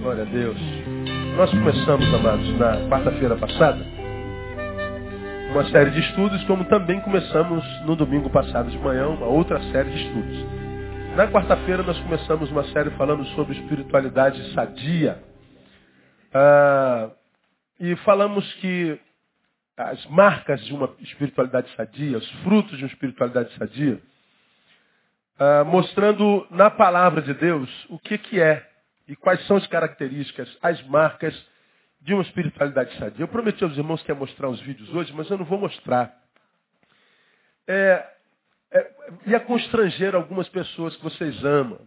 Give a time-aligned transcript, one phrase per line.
[0.00, 0.56] Glória a Deus.
[1.36, 3.84] Nós começamos, amados, na quarta-feira passada,
[5.50, 9.90] uma série de estudos, como também começamos no domingo passado de manhã, uma outra série
[9.90, 10.46] de estudos.
[11.16, 15.22] Na quarta-feira nós começamos uma série falando sobre espiritualidade sadia.
[16.32, 17.10] Ah,
[17.78, 18.98] e falamos que
[19.76, 24.00] as marcas de uma espiritualidade sadia, os frutos de uma espiritualidade sadia,
[25.38, 28.69] ah, mostrando na palavra de Deus o que, que é
[29.10, 31.34] e quais são as características, as marcas
[32.00, 33.24] de uma espiritualidade sadia.
[33.24, 36.16] Eu prometi aos irmãos que ia mostrar os vídeos hoje, mas eu não vou mostrar.
[37.66, 38.08] É,
[38.70, 38.92] é,
[39.26, 41.80] ia constranger algumas pessoas que vocês amam.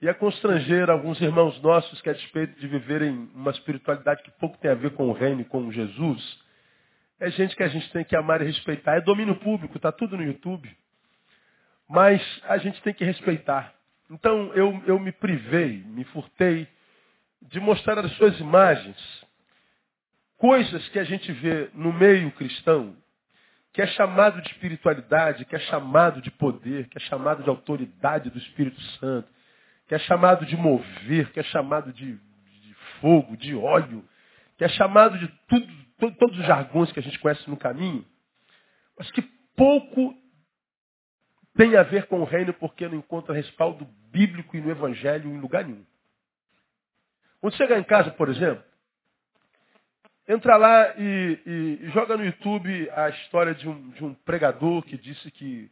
[0.00, 4.70] Ia constranger alguns irmãos nossos que, a despeito de viverem uma espiritualidade que pouco tem
[4.70, 6.42] a ver com o reino e com Jesus,
[7.20, 8.96] é gente que a gente tem que amar e respeitar.
[8.96, 10.74] É domínio público, está tudo no YouTube.
[11.86, 13.73] Mas a gente tem que respeitar.
[14.10, 16.68] Então eu, eu me privei, me furtei
[17.42, 18.96] de mostrar as suas imagens,
[20.36, 22.96] coisas que a gente vê no meio cristão,
[23.72, 28.30] que é chamado de espiritualidade, que é chamado de poder, que é chamado de autoridade
[28.30, 29.28] do Espírito Santo,
[29.88, 34.04] que é chamado de mover, que é chamado de, de fogo, de óleo,
[34.56, 35.66] que é chamado de tudo,
[35.98, 38.04] todo, todos os jargões que a gente conhece no caminho,
[38.96, 39.22] mas que
[39.56, 40.14] pouco
[41.56, 45.38] tem a ver com o reino porque não encontra respaldo bíblico e no evangelho em
[45.38, 45.84] lugar nenhum.
[47.40, 48.64] Quando chegar em casa, por exemplo,
[50.26, 54.96] entra lá e, e, joga no YouTube a história de um, de um pregador que
[54.96, 55.70] disse que,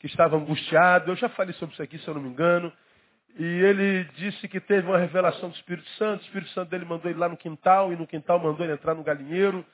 [0.00, 1.10] que estava angustiado.
[1.10, 2.72] Eu já falei sobre isso aqui, se eu não me engano.
[3.38, 6.22] E ele disse que teve uma revelação do Espírito Santo.
[6.22, 8.94] O Espírito Santo dele mandou ele lá no quintal, e no quintal mandou ele entrar
[8.94, 9.64] no galinheiro,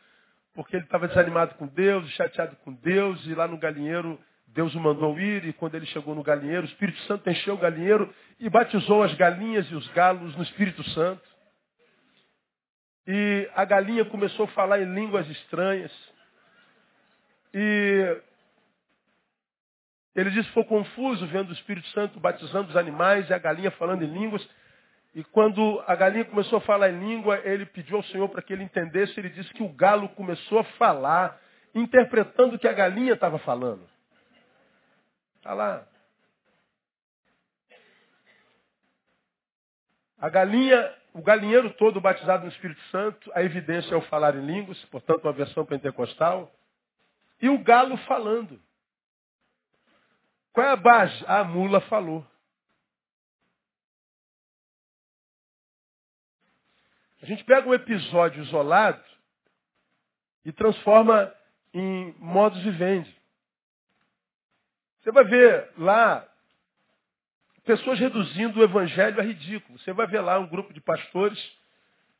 [0.55, 4.19] porque ele estava desanimado com Deus, chateado com Deus, e lá no galinheiro
[4.59, 7.59] Deus o mandou ir e quando ele chegou no galinheiro, o Espírito Santo encheu o
[7.59, 11.23] galinheiro e batizou as galinhas e os galos no Espírito Santo.
[13.07, 15.93] E a galinha começou a falar em línguas estranhas.
[17.55, 18.21] E
[20.17, 23.71] ele disse que ficou confuso vendo o Espírito Santo batizando os animais e a galinha
[23.71, 24.45] falando em línguas.
[25.15, 28.53] E quando a galinha começou a falar em língua, ele pediu ao Senhor para que
[28.53, 29.21] ele entendesse.
[29.21, 31.41] Ele disse que o galo começou a falar,
[31.73, 33.89] interpretando o que a galinha estava falando.
[35.49, 35.89] Está lá.
[40.19, 44.45] A galinha, o galinheiro todo batizado no Espírito Santo, a evidência é o falar em
[44.45, 46.53] línguas, portanto, uma versão pentecostal.
[47.41, 48.61] E o galo falando.
[50.53, 51.25] Qual é a base?
[51.27, 52.27] A mula falou.
[57.23, 59.03] A gente pega um episódio isolado
[60.45, 61.35] e transforma
[61.73, 63.18] em modus vivendi.
[65.09, 66.29] Você vai ver lá
[67.65, 69.79] pessoas reduzindo o evangelho a ridículo.
[69.79, 71.39] Você vai ver lá um grupo de pastores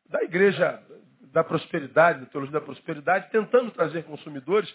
[0.07, 0.83] da igreja
[1.21, 4.75] da prosperidade, da teologia da prosperidade, tentando trazer consumidores.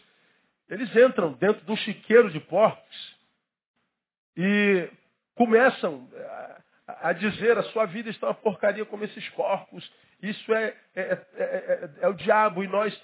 [0.69, 3.17] Eles entram dentro de um chiqueiro de porcos
[4.37, 4.87] e
[5.33, 6.07] começam
[6.85, 9.91] a dizer a sua vida está uma porcaria como esses porcos.
[10.21, 11.01] Isso é, é,
[11.35, 12.95] é, é o diabo e nós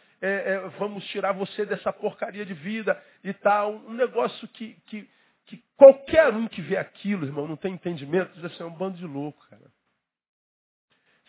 [0.77, 3.73] vamos tirar você dessa porcaria de vida e tal.
[3.73, 5.09] Um negócio que, que,
[5.45, 8.97] que qualquer um que vê aquilo, irmão, não tem entendimento, diz assim, é um bando
[8.97, 9.71] de louco, cara.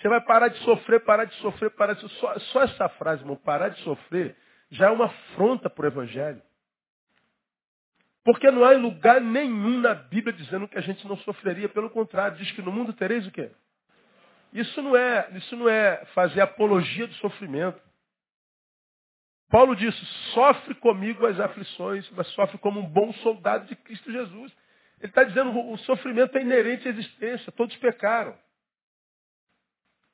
[0.01, 2.09] Você vai parar de sofrer, parar de sofrer, parar de.
[2.09, 4.35] Só, só essa frase, irmão, parar de sofrer,
[4.71, 6.43] já é uma afronta para o Evangelho.
[8.25, 11.69] Porque não há lugar nenhum na Bíblia dizendo que a gente não sofreria.
[11.69, 13.51] Pelo contrário, diz que no mundo tereis o quê?
[14.53, 17.81] Isso não é, isso não é fazer apologia do sofrimento.
[19.51, 24.53] Paulo disse, sofre comigo as aflições, mas sofre como um bom soldado de Cristo Jesus.
[25.01, 28.39] Ele está dizendo o sofrimento é inerente à existência, todos pecaram.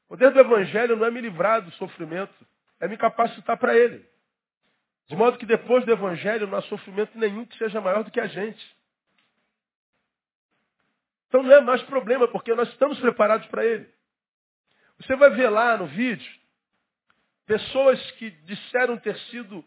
[0.07, 2.35] O poder do Evangelho não é me livrar do sofrimento,
[2.81, 4.09] é me capacitar para ele.
[5.07, 8.21] De modo que depois do Evangelho não há sofrimento nenhum que seja maior do que
[8.21, 8.77] a gente.
[11.29, 13.87] Então não é mais problema, porque nós estamos preparados para ele.
[14.99, 16.33] Você vai ver lá no vídeo,
[17.47, 19.65] pessoas que disseram ter sido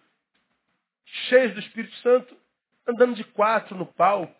[1.06, 2.38] cheias do Espírito Santo,
[2.86, 4.36] andando de quatro no palco.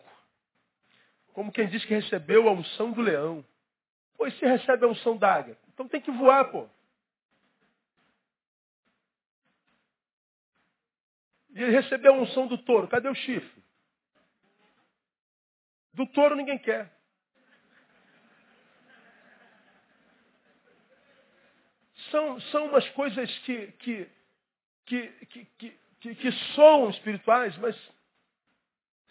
[1.32, 3.44] Como quem diz que recebeu a unção do leão.
[4.16, 6.68] Pois se recebe a unção da águia, então tem que voar, pô.
[11.52, 12.86] E recebeu a unção do touro.
[12.86, 13.62] Cadê o chifre?
[15.94, 16.99] Do touro ninguém quer.
[22.10, 24.08] São, são umas coisas que, que,
[24.86, 25.46] que,
[26.00, 27.76] que, que, soam espirituais, mas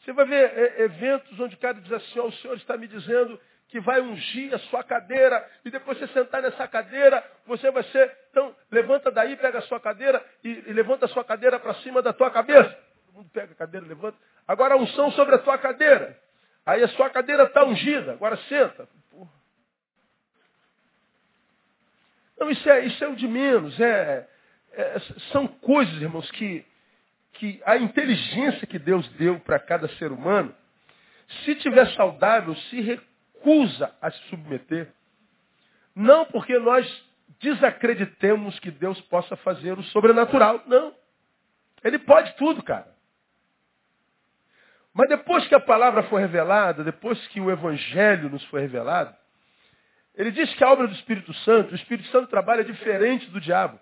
[0.01, 3.39] Você vai ver eventos onde o cara diz assim, oh, o Senhor está me dizendo
[3.69, 8.17] que vai ungir a sua cadeira, e depois você sentar nessa cadeira, você vai ser,
[8.31, 12.01] então, levanta daí, pega a sua cadeira e, e levanta a sua cadeira para cima
[12.01, 12.69] da tua cabeça.
[13.05, 14.17] Todo mundo pega a cadeira, levanta.
[14.47, 16.19] Agora unção sobre a tua cadeira.
[16.65, 18.89] Aí a sua cadeira está ungida, agora senta.
[22.39, 23.79] Não, isso é, isso é o de menos.
[23.79, 24.27] É,
[24.73, 24.99] é,
[25.31, 26.65] são coisas, irmãos, que,
[27.33, 30.55] que a inteligência que Deus deu para cada ser humano,
[31.43, 34.91] se tiver saudável, se recusa a se submeter.
[35.95, 36.87] Não porque nós
[37.39, 40.63] desacreditemos que Deus possa fazer o sobrenatural.
[40.65, 40.93] Não.
[41.83, 42.87] Ele pode tudo, cara.
[44.93, 49.15] Mas depois que a palavra foi revelada, depois que o evangelho nos foi revelado,
[50.19, 53.79] ele diz que a obra do Espírito Santo, o Espírito Santo trabalha diferente do diabo.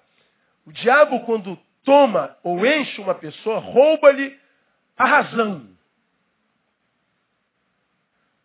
[0.68, 4.40] O diabo, quando toma ou enche uma pessoa, rouba-lhe
[4.96, 5.68] a razão.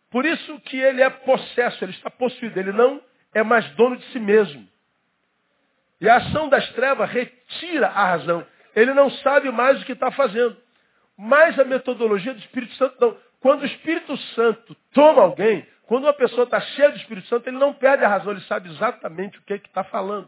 [0.09, 2.99] Por isso que ele é possesso, ele está possuído, ele não
[3.31, 4.67] é mais dono de si mesmo.
[6.01, 8.43] E a ação das trevas retira a razão.
[8.75, 10.57] Ele não sabe mais o que está fazendo.
[11.15, 13.15] Mas a metodologia do Espírito Santo não.
[13.39, 15.63] Quando o Espírito Santo toma alguém,
[15.93, 18.67] quando uma pessoa está cheia do Espírito Santo, ele não perde a razão, ele sabe
[18.67, 20.27] exatamente o que é está falando.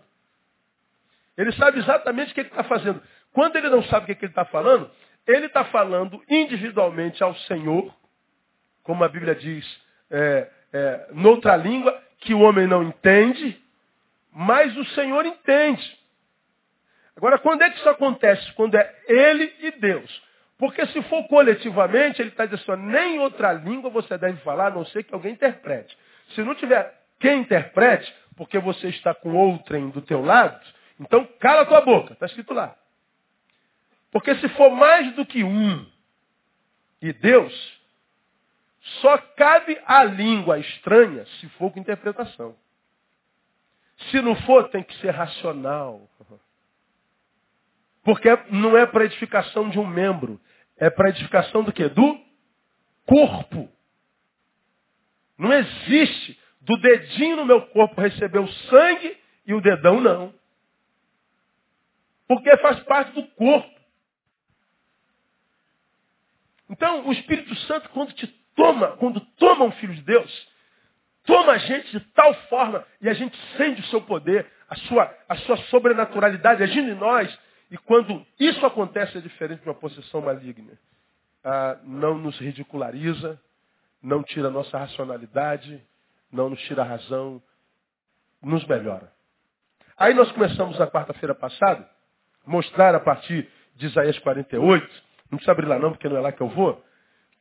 [1.36, 3.02] Ele sabe exatamente o que, é está fazendo.
[3.34, 4.92] Quando ele não sabe o que, é que ele está falando,
[5.26, 7.92] ele está falando individualmente ao Senhor,
[8.84, 9.66] como a Bíblia diz,
[10.12, 13.60] é, é, noutra língua, que o homem não entende,
[14.32, 16.00] mas o Senhor entende.
[17.18, 18.54] Agora, quando é que isso acontece?
[18.54, 20.22] Quando é ele e Deus.
[20.58, 24.72] Porque se for coletivamente, ele está dizendo assim, nem outra língua você deve falar, a
[24.72, 25.98] não ser que alguém interprete.
[26.30, 30.60] Se não tiver quem interprete, porque você está com outrem do teu lado,
[31.00, 32.76] então cala tua boca, está escrito lá.
[34.12, 35.86] Porque se for mais do que um
[37.02, 37.82] e Deus,
[39.02, 42.56] só cabe a língua estranha se for com interpretação.
[44.10, 46.10] Se não for, tem que ser racional.
[48.06, 50.40] Porque não é para edificação de um membro,
[50.78, 51.90] é para edificação do quê?
[51.90, 52.24] Do
[53.04, 53.68] corpo.
[55.36, 59.18] Não existe do dedinho no meu corpo receber o sangue
[59.48, 60.32] e o dedão não.
[62.28, 63.76] Porque faz parte do corpo.
[66.70, 70.48] Então, o Espírito Santo, quando te toma, quando toma um filho de Deus,
[71.26, 75.18] toma a gente de tal forma e a gente sente o seu poder, a sua,
[75.28, 77.45] a sua sobrenaturalidade agindo em nós.
[77.72, 80.74] E quando isso acontece, é diferente de uma possessão maligna.
[81.44, 83.40] Ah, não nos ridiculariza,
[84.02, 85.82] não tira a nossa racionalidade,
[86.32, 87.42] não nos tira a razão,
[88.42, 89.12] nos melhora.
[89.98, 91.90] Aí nós começamos na quarta-feira passada,
[92.46, 96.32] mostrar a partir de Isaías 48, não precisa abrir lá não, porque não é lá
[96.32, 96.84] que eu vou,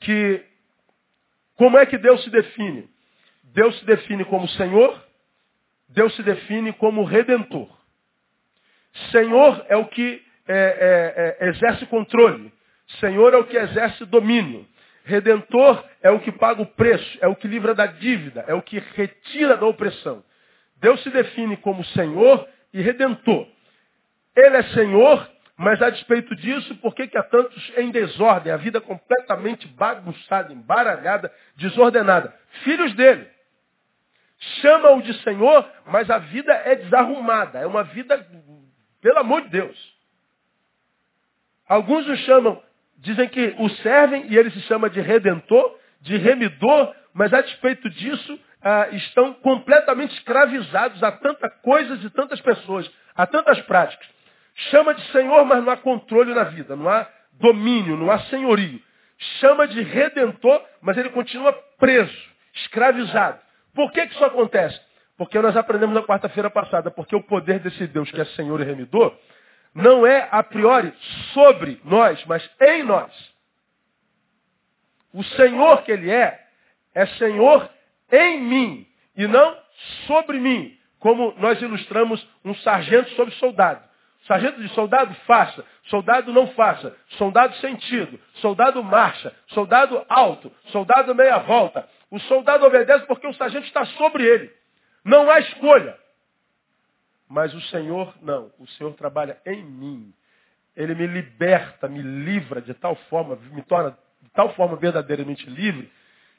[0.01, 0.45] que
[1.57, 2.89] como é que Deus se define?
[3.43, 5.03] Deus se define como Senhor,
[5.89, 7.69] Deus se define como Redentor.
[9.11, 12.53] Senhor é o que é, é, é, exerce controle.
[13.01, 14.67] Senhor é o que exerce domínio.
[15.05, 18.63] Redentor é o que paga o preço, é o que livra da dívida, é o
[18.63, 20.25] que retira da opressão.
[20.77, 23.47] Deus se define como Senhor e Redentor.
[24.37, 28.53] Ele é Senhor, mas a despeito disso, por que, que há tantos em desordem?
[28.53, 32.35] A vida completamente bagunçada, embaralhada, desordenada.
[32.65, 33.29] Filhos dele.
[34.61, 37.61] Chama-o de Senhor, mas a vida é desarrumada.
[37.61, 38.27] É uma vida,
[39.05, 39.95] pelo amor de Deus.
[41.69, 42.63] Alguns o chamam,
[42.97, 47.91] dizem que o servem e ele se chama de redentor, de remidor, mas a despeito
[47.91, 54.09] disso, ah, estão completamente escravizados a tantas coisas e tantas pessoas, a tantas práticas.
[54.71, 58.81] Chama de Senhor, mas não há controle na vida, não há domínio, não há senhorio.
[59.39, 63.39] Chama de redentor, mas ele continua preso, escravizado.
[63.75, 64.81] Por que, que isso acontece?
[65.17, 68.65] Porque nós aprendemos na quarta-feira passada, porque o poder desse Deus que é Senhor e
[68.65, 69.17] remidor,
[69.75, 70.93] não é a priori
[71.33, 73.13] sobre nós, mas em nós.
[75.13, 76.45] O Senhor que Ele é,
[76.95, 77.69] é Senhor
[78.11, 79.57] em mim e não
[80.07, 83.83] sobre mim, como nós ilustramos um sargento sobre soldado.
[84.27, 85.65] Sargento de soldado, faça.
[85.85, 86.97] Soldado não faça.
[87.19, 88.19] Soldado sentido.
[88.37, 89.35] Soldado marcha.
[89.49, 90.51] Soldado alto.
[90.69, 91.87] Soldado meia volta.
[92.11, 94.51] O soldado obedece porque o sargento está sobre ele.
[95.05, 95.99] Não há escolha.
[97.29, 98.51] Mas o Senhor, não.
[98.59, 100.15] O Senhor trabalha em mim.
[100.77, 105.91] Ele me liberta, me livra de tal forma, me torna de tal forma verdadeiramente livre,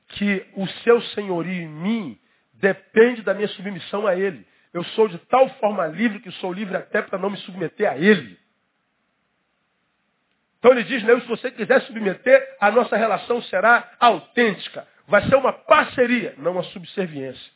[0.10, 2.20] que o seu senhorio em mim
[2.54, 4.46] depende da minha submissão a Ele.
[4.74, 7.98] Eu sou de tal forma livre que sou livre até para não me submeter a
[7.98, 8.38] Ele.
[10.60, 14.88] Então ele diz, Neus, se você quiser submeter, a nossa relação será autêntica.
[15.08, 17.55] Vai ser uma parceria, não uma subserviência.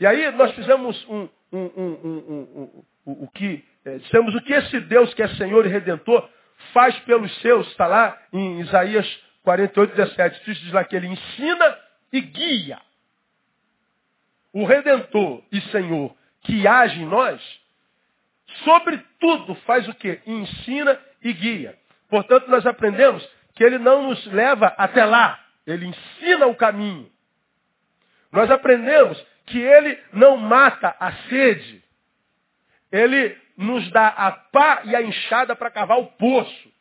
[0.00, 5.12] E aí nós fizemos um, um, um, o que, é, dissemos o que esse Deus
[5.14, 6.28] que é Senhor e Redentor
[6.72, 9.06] faz pelos seus, está lá em Isaías
[9.42, 10.44] 48, 17.
[10.44, 11.78] Diz lá que ele ensina
[12.12, 12.78] e guia.
[14.52, 17.42] O Redentor e Senhor que age em nós,
[18.64, 20.20] sobretudo faz o quê?
[20.26, 21.76] Ensina e guia.
[22.08, 27.10] Portanto, nós aprendemos que ele não nos leva até lá, ele ensina o caminho.
[28.32, 31.82] Nós aprendemos que ele não mata a sede,
[32.90, 36.72] ele nos dá a pá e a enxada para cavar o poço.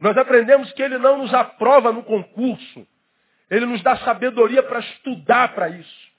[0.00, 2.86] Nós aprendemos que ele não nos aprova no concurso,
[3.50, 6.10] ele nos dá sabedoria para estudar para isso.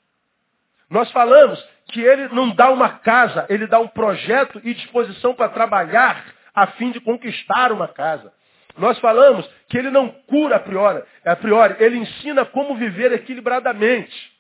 [0.90, 1.58] Nós falamos
[1.92, 6.68] que ele não dá uma casa, ele dá um projeto e disposição para trabalhar a
[6.68, 8.32] fim de conquistar uma casa.
[8.78, 14.31] Nós falamos que ele não cura a priori, a priori, ele ensina como viver equilibradamente,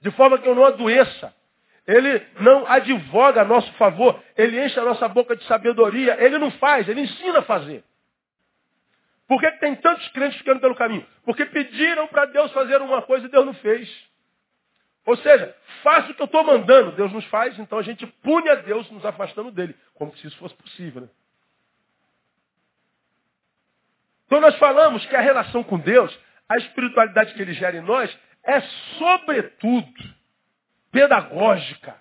[0.00, 1.34] de forma que eu não adoeça.
[1.86, 6.50] Ele não advoga a nosso favor, ele enche a nossa boca de sabedoria, ele não
[6.52, 7.82] faz, ele ensina a fazer.
[9.26, 11.06] Por que tem tantos crentes ficando pelo caminho?
[11.24, 13.88] Porque pediram para Deus fazer uma coisa e Deus não fez.
[15.06, 18.48] Ou seja, faça o que eu estou mandando, Deus nos faz, então a gente pune
[18.48, 21.02] a Deus nos afastando dele, como se isso fosse possível.
[21.02, 21.08] Né?
[24.26, 26.16] Então nós falamos que a relação com Deus,
[26.48, 28.60] a espiritualidade que ele gera em nós, é
[28.98, 30.14] sobretudo
[30.90, 31.96] pedagógica.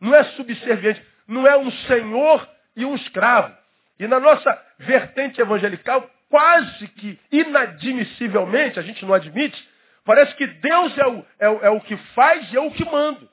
[0.00, 3.56] Não é subserviente, não é um senhor e um escravo.
[3.98, 9.68] E na nossa vertente evangelical, quase que inadmissivelmente, a gente não admite,
[10.04, 12.84] Parece que Deus é o, é, o, é o que faz e é o que
[12.84, 13.28] manda.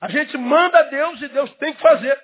[0.00, 2.20] A gente manda a Deus e Deus tem que fazer.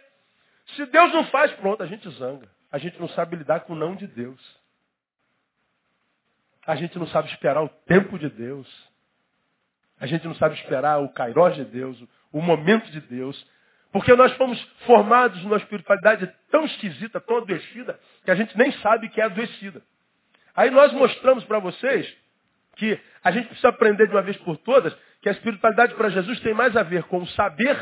[0.75, 2.49] Se Deus não faz, pronto, a gente zanga.
[2.73, 4.41] A gente não sabe lidar com o não de Deus.
[6.67, 8.67] A gente não sabe esperar o tempo de Deus.
[9.99, 12.03] A gente não sabe esperar o kairós de Deus,
[12.33, 13.47] o momento de Deus.
[13.93, 19.09] Porque nós fomos formados numa espiritualidade tão esquisita, tão adoecida, que a gente nem sabe
[19.09, 19.83] que é adoecida.
[20.57, 22.13] Aí nós mostramos para vocês
[22.77, 26.41] que a gente precisa aprender de uma vez por todas que a espiritualidade para Jesus
[26.41, 27.79] tem mais a ver com o saber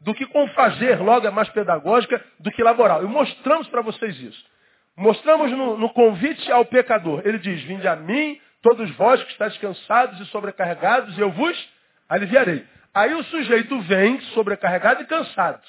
[0.00, 3.02] do que com o fazer, logo é mais pedagógica do que laboral.
[3.02, 4.51] E mostramos para vocês isso.
[4.96, 7.22] Mostramos no, no, convite ao pecador.
[7.24, 11.68] Ele diz, vinde a mim, todos vós que estáis cansados e sobrecarregados, eu vos
[12.08, 12.66] aliviarei.
[12.94, 15.62] Aí o sujeito vem sobrecarregado e cansado.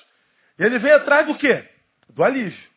[0.60, 1.64] Ele vem atrás do quê?
[2.10, 2.74] Do alívio.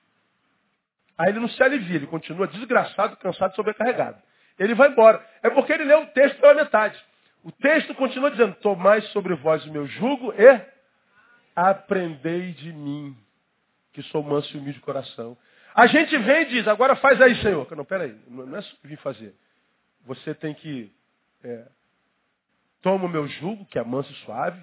[1.19, 4.19] Aí ele não se alivia, ele continua desgraçado, cansado, sobrecarregado.
[4.59, 5.25] Ele vai embora.
[5.43, 6.99] É porque ele leu o texto pela metade.
[7.43, 10.61] O texto continua dizendo, tomai sobre vós o meu jugo e
[11.55, 13.17] aprendei de mim,
[13.93, 15.37] que sou manso e humilde de coração.
[15.77, 17.71] A gente vem e diz, agora faz aí, Senhor.
[17.77, 19.35] Não, peraí, não é isso que vim fazer.
[20.07, 20.91] Você tem que,
[21.45, 21.67] é,
[22.81, 24.63] toma o meu jugo, que é manso e suave,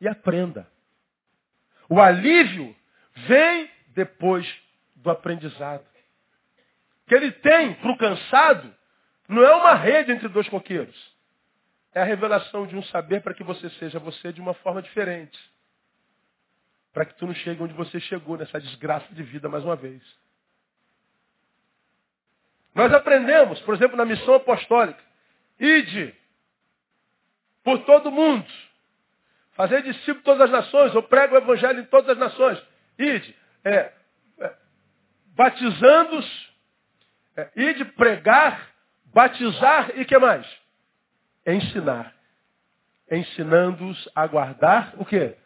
[0.00, 0.68] e aprenda.
[1.88, 2.74] O alívio
[3.28, 4.44] vem depois
[4.96, 5.86] do aprendizado.
[7.06, 8.74] Que ele tem para o cansado
[9.28, 11.16] não é uma rede entre dois coqueiros.
[11.94, 15.38] É a revelação de um saber para que você seja você de uma forma diferente.
[16.92, 20.02] Para que tu não chegue onde você chegou, nessa desgraça de vida mais uma vez.
[22.74, 25.02] Nós aprendemos, por exemplo, na missão apostólica,
[25.58, 26.14] ide
[27.64, 28.46] por todo mundo,
[29.52, 32.62] fazer discípulo todas as nações, eu prego o evangelho em todas as nações.
[32.98, 33.92] Ide, é,
[35.34, 36.54] batizando-os,
[37.36, 38.70] é, e de pregar,
[39.06, 40.46] batizar e que mais?
[41.46, 42.14] Ensinar.
[43.10, 45.36] Ensinando-os a guardar o quê?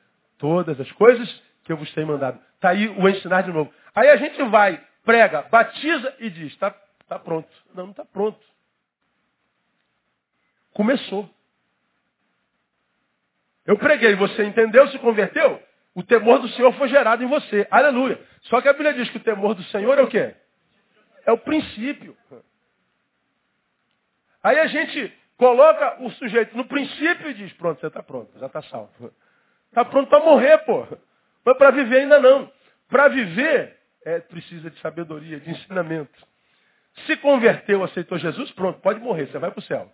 [0.43, 2.37] Todas as coisas que eu vos tenho mandado.
[2.57, 3.73] Está aí o ensinar de novo.
[3.95, 6.73] Aí a gente vai, prega, batiza e diz, está
[7.07, 7.49] tá pronto.
[7.73, 8.45] Não, não está pronto.
[10.75, 11.31] Começou.
[13.65, 15.63] Eu preguei, você entendeu, se converteu?
[15.95, 17.69] O temor do Senhor foi gerado em você.
[17.71, 18.21] Aleluia.
[18.41, 20.35] Só que a Bíblia diz que o temor do Senhor é o quê?
[21.25, 22.17] É o princípio.
[24.43, 28.47] Aí a gente coloca o sujeito no princípio e diz, pronto, você está pronto, já
[28.47, 29.15] está salvo.
[29.73, 30.87] Está pronto para morrer, pô.
[31.47, 32.53] Mas para viver ainda não.
[32.91, 33.75] Para viver,
[34.05, 36.13] é, precisa de sabedoria, de ensinamento.
[37.07, 39.91] Se converteu, aceitou Jesus, pronto, pode morrer, você vai para o céu.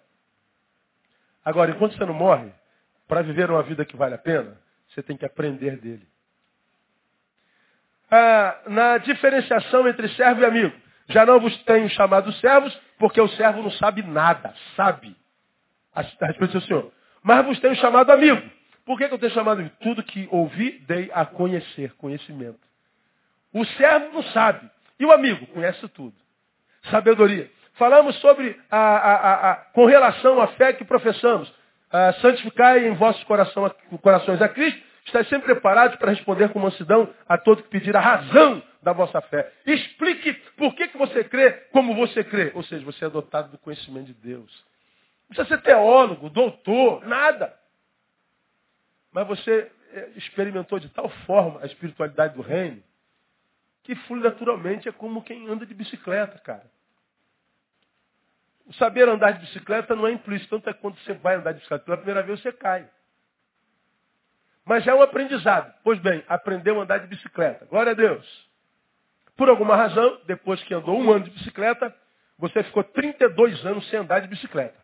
[1.44, 2.52] Agora, enquanto você não morre,
[3.06, 6.06] para viver uma vida que vale a pena, você tem que aprender dele.
[8.10, 10.74] Ah, na diferenciação entre servo e amigo.
[11.08, 15.16] Já não vos tenho chamado servos, porque o servo não sabe nada, sabe.
[15.94, 16.92] A respeito do Senhor.
[17.22, 18.57] Mas vos tenho chamado amigo.
[18.88, 19.74] Por que, que eu tenho chamado amigo?
[19.82, 22.58] Tudo que ouvi, dei a conhecer, conhecimento.
[23.52, 24.66] O servo não sabe.
[24.98, 25.46] E o amigo?
[25.48, 26.14] Conhece tudo.
[26.90, 27.50] Sabedoria.
[27.74, 31.52] Falamos sobre, a, a, a, com relação à fé que professamos.
[32.22, 34.82] santificai em vossos coração, corações a Cristo.
[35.04, 39.20] Estais sempre preparados para responder com mansidão a todo que pedir a razão da vossa
[39.20, 39.52] fé.
[39.66, 42.52] Explique por que, que você crê como você crê.
[42.54, 44.64] Ou seja, você é dotado do conhecimento de Deus.
[45.28, 47.54] Não precisa ser teólogo, doutor, nada.
[49.12, 52.82] Mas você é, experimentou de tal forma a espiritualidade do reino
[53.82, 56.70] que flui naturalmente é como quem anda de bicicleta, cara.
[58.66, 61.58] O saber andar de bicicleta não é implícito, tanto é quando você vai andar de
[61.58, 62.86] bicicleta pela primeira vez você cai.
[64.62, 65.72] Mas já é um aprendizado.
[65.82, 67.64] Pois bem, aprendeu a andar de bicicleta.
[67.64, 68.48] Glória a Deus.
[69.34, 71.94] Por alguma razão, depois que andou um ano de bicicleta,
[72.36, 74.78] você ficou 32 anos sem andar de bicicleta.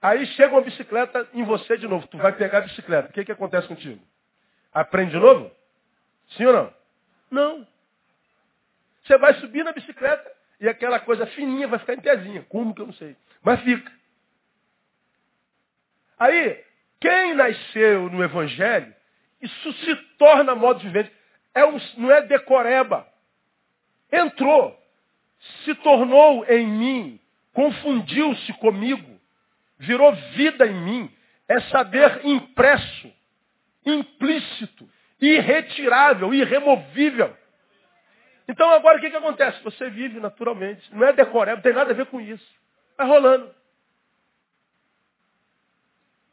[0.00, 2.06] Aí chega uma bicicleta em você de novo.
[2.06, 3.10] Tu vai pegar a bicicleta.
[3.10, 4.00] O que, que acontece contigo?
[4.72, 5.50] Aprende de novo?
[6.36, 6.74] Sim ou não?
[7.30, 7.66] Não.
[9.02, 12.44] Você vai subir na bicicleta e aquela coisa fininha vai ficar em pezinha.
[12.48, 13.16] Como que eu não sei?
[13.42, 13.90] Mas fica.
[16.18, 16.64] Aí,
[17.00, 18.94] quem nasceu no Evangelho,
[19.40, 21.12] isso se torna modo de viver.
[21.54, 23.06] É um, não é decoreba.
[24.12, 24.76] Entrou,
[25.64, 27.20] se tornou em mim,
[27.52, 29.17] confundiu-se comigo,
[29.78, 31.14] virou vida em mim.
[31.48, 33.12] É saber impresso,
[33.84, 34.88] implícito,
[35.20, 37.34] irretirável, irremovível.
[38.46, 39.62] Então agora o que, que acontece?
[39.62, 40.94] Você vive naturalmente.
[40.94, 42.46] Não é decoreba, não tem nada a ver com isso.
[42.96, 43.54] Vai rolando.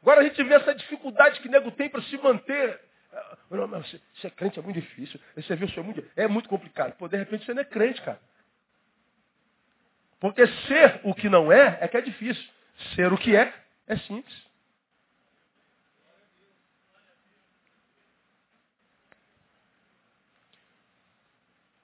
[0.02, 2.80] Agora a gente vê essa dificuldade que nego tem para se manter
[3.50, 5.20] não, mas você, ser crente é muito difícil.
[5.36, 6.96] Esse serviço é muito, é muito complicado.
[6.96, 8.20] Pô, de repente você não é crente, cara.
[10.18, 12.44] Porque ser o que não é, é que é difícil.
[12.94, 13.52] Ser o que é,
[13.86, 14.46] é simples.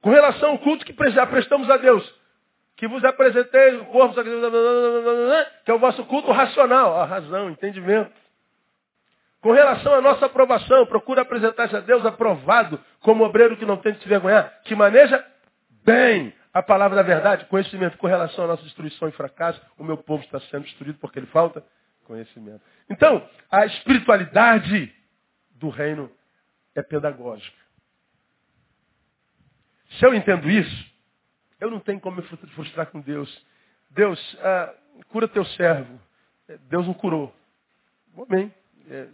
[0.00, 2.22] Com relação ao culto que prestamos a Deus,
[2.76, 4.16] que vos apresentei o corpo,
[5.64, 8.12] que é o vosso culto racional, a razão, entendimento.
[9.40, 13.92] Com relação à nossa aprovação, procura apresentar-se a Deus aprovado como obreiro que não tem
[13.92, 15.24] de se vergonhar, que maneja
[15.84, 19.60] bem a palavra da verdade, conhecimento com relação à nossa destruição e fracasso.
[19.78, 21.64] O meu povo está sendo destruído porque ele falta
[22.04, 22.62] conhecimento.
[22.90, 24.94] Então, a espiritualidade
[25.52, 26.10] do reino
[26.74, 27.56] é pedagógica.
[29.98, 30.92] Se eu entendo isso,
[31.60, 33.46] eu não tenho como me frustrar com Deus.
[33.90, 34.74] Deus, ah,
[35.08, 35.98] cura teu servo.
[36.68, 37.34] Deus não curou.
[38.28, 38.52] Bem,
[38.90, 39.08] é,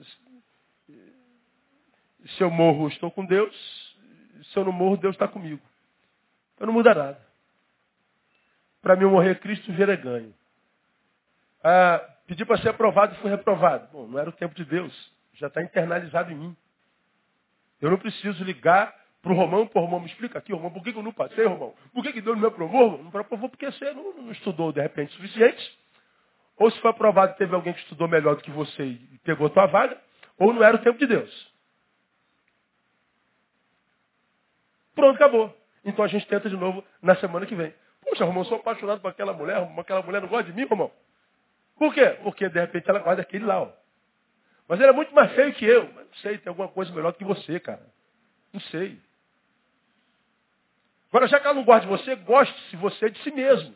[2.37, 3.55] se eu morro, estou com Deus.
[4.53, 5.61] Se eu não morro, Deus está comigo.
[6.55, 7.28] Então não muda nada.
[8.83, 10.35] Para mim, morrer Cristo ver é ganho.
[11.63, 13.89] Ah, pedi para ser aprovado e fui reprovado.
[13.93, 15.13] Bom, não era o tempo de Deus.
[15.35, 16.57] Já está internalizado em mim.
[17.81, 20.83] Eu não preciso ligar para o Romão, para o Romão me explica aqui, Romão, por
[20.83, 21.75] que, eu não passei, Romão?
[21.93, 22.89] Por que, que Deus não me aprovou?
[22.89, 23.11] Romão?
[23.13, 25.79] Não aprovou porque você não, não estudou de repente o suficiente.
[26.57, 29.51] Ou se foi aprovado teve alguém que estudou melhor do que você e pegou a
[29.51, 30.01] tua vaga,
[30.39, 31.53] ou não era o tempo de Deus.
[34.95, 35.57] Pronto, acabou.
[35.85, 37.73] Então a gente tenta de novo na semana que vem.
[38.09, 40.91] Poxa, Romão, sou apaixonado por aquela mulher, aquela mulher não gosta de mim, Romão.
[41.77, 42.19] Por quê?
[42.23, 43.73] Porque de repente ela gosta daquele lá, ó.
[44.67, 45.85] Mas ele é muito mais feio que eu.
[45.95, 47.87] Mas não sei, tem alguma coisa melhor do que você, cara.
[48.53, 48.99] Não sei.
[51.09, 53.75] Agora, já que ela não gosta de você, goste-se você de si mesmo.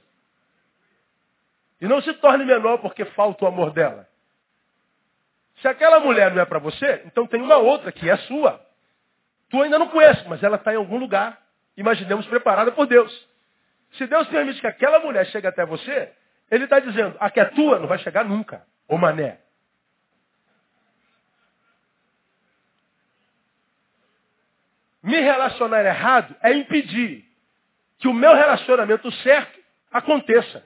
[1.80, 4.08] E não se torne menor porque falta o amor dela.
[5.60, 8.60] Se aquela mulher não é para você, então tem uma outra que é sua.
[9.48, 11.40] Tu ainda não conhece, mas ela está em algum lugar.
[11.76, 13.28] Imaginemos preparada por Deus.
[13.92, 16.12] Se Deus permite que aquela mulher chegue até você,
[16.50, 19.38] Ele está dizendo, a que é tua não vai chegar nunca, ô mané.
[25.02, 27.24] Me relacionar errado é impedir
[27.98, 30.64] que o meu relacionamento certo aconteça.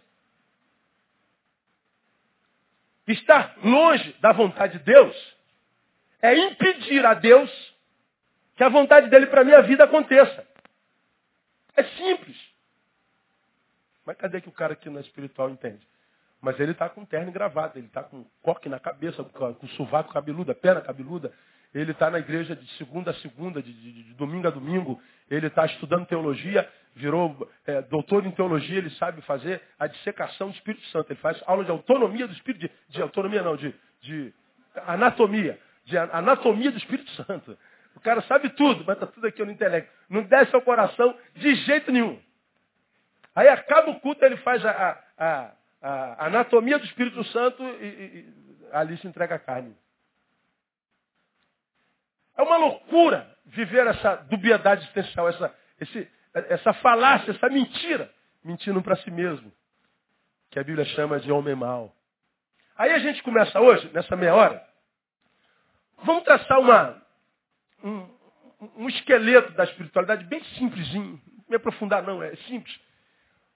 [3.08, 5.36] Estar longe da vontade de Deus
[6.20, 7.50] é impedir a Deus
[8.56, 10.46] que a vontade dele para a minha vida aconteça.
[11.76, 12.36] É simples.
[14.06, 15.86] Mas cadê que o cara aqui na espiritual entende?
[16.40, 20.54] Mas ele está com terno gravado, ele está com coque na cabeça, com sovaco cabeludo,
[20.54, 21.32] perna cabeluda.
[21.74, 25.02] Ele está na igreja de segunda a segunda, de, de, de domingo a domingo.
[25.28, 30.54] Ele está estudando teologia, virou é, doutor em teologia, ele sabe fazer a dissecação do
[30.54, 31.10] Espírito Santo.
[31.10, 34.32] Ele faz aula de autonomia do Espírito, de, de autonomia não, de, de
[34.86, 37.58] anatomia, de anatomia do Espírito Santo.
[37.96, 39.90] O cara sabe tudo, mas está tudo aqui no intelecto.
[40.08, 42.20] Não desce ao coração de jeito nenhum.
[43.37, 48.35] Aí acaba o culto, ele faz a, a, a anatomia do Espírito Santo e, e,
[48.72, 49.77] ali se entrega a carne.
[52.35, 58.11] É uma loucura viver essa dubiedade existencial, essa, esse, essa falácia, essa mentira,
[58.42, 59.53] mentindo para si mesmo,
[60.51, 61.94] que a Bíblia chama de homem mau.
[62.75, 64.66] Aí a gente começa hoje, nessa meia hora,
[65.99, 67.03] vamos traçar uma,
[67.85, 68.09] um,
[68.79, 72.86] um esqueleto da espiritualidade bem simplesinho, não me aprofundar não, é simples.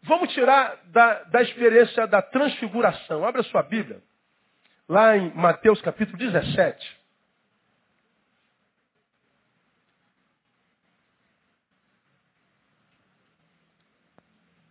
[0.02, 3.24] Vamos tirar da, da experiência da transfiguração.
[3.24, 4.02] Abra sua Bíblia,
[4.88, 7.00] lá em Mateus capítulo 17.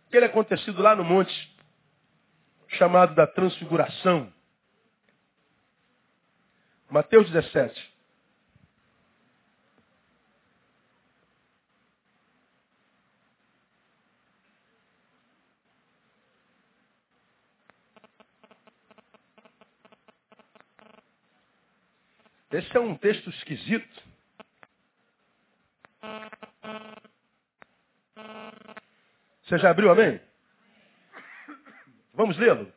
[0.08, 1.56] Aquele acontecido lá no monte,
[2.70, 4.32] chamado da transfiguração.
[6.90, 7.89] Mateus 17.
[22.50, 24.02] Esse é um texto esquisito.
[29.42, 30.20] Você já abriu, amém?
[32.12, 32.72] Vamos lê-lo.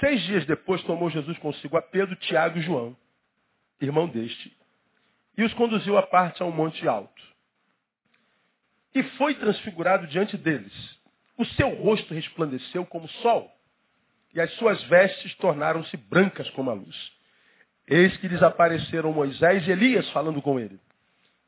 [0.00, 2.96] Seis dias depois tomou Jesus consigo a Pedro, Tiago e João,
[3.80, 4.56] irmão deste,
[5.38, 7.22] e os conduziu à parte a um monte alto.
[8.94, 10.72] E foi transfigurado diante deles.
[11.38, 13.50] O seu rosto resplandeceu como sol,
[14.34, 17.15] e as suas vestes tornaram-se brancas como a luz.
[17.88, 20.78] Eis que lhes apareceram Moisés e Elias falando com ele.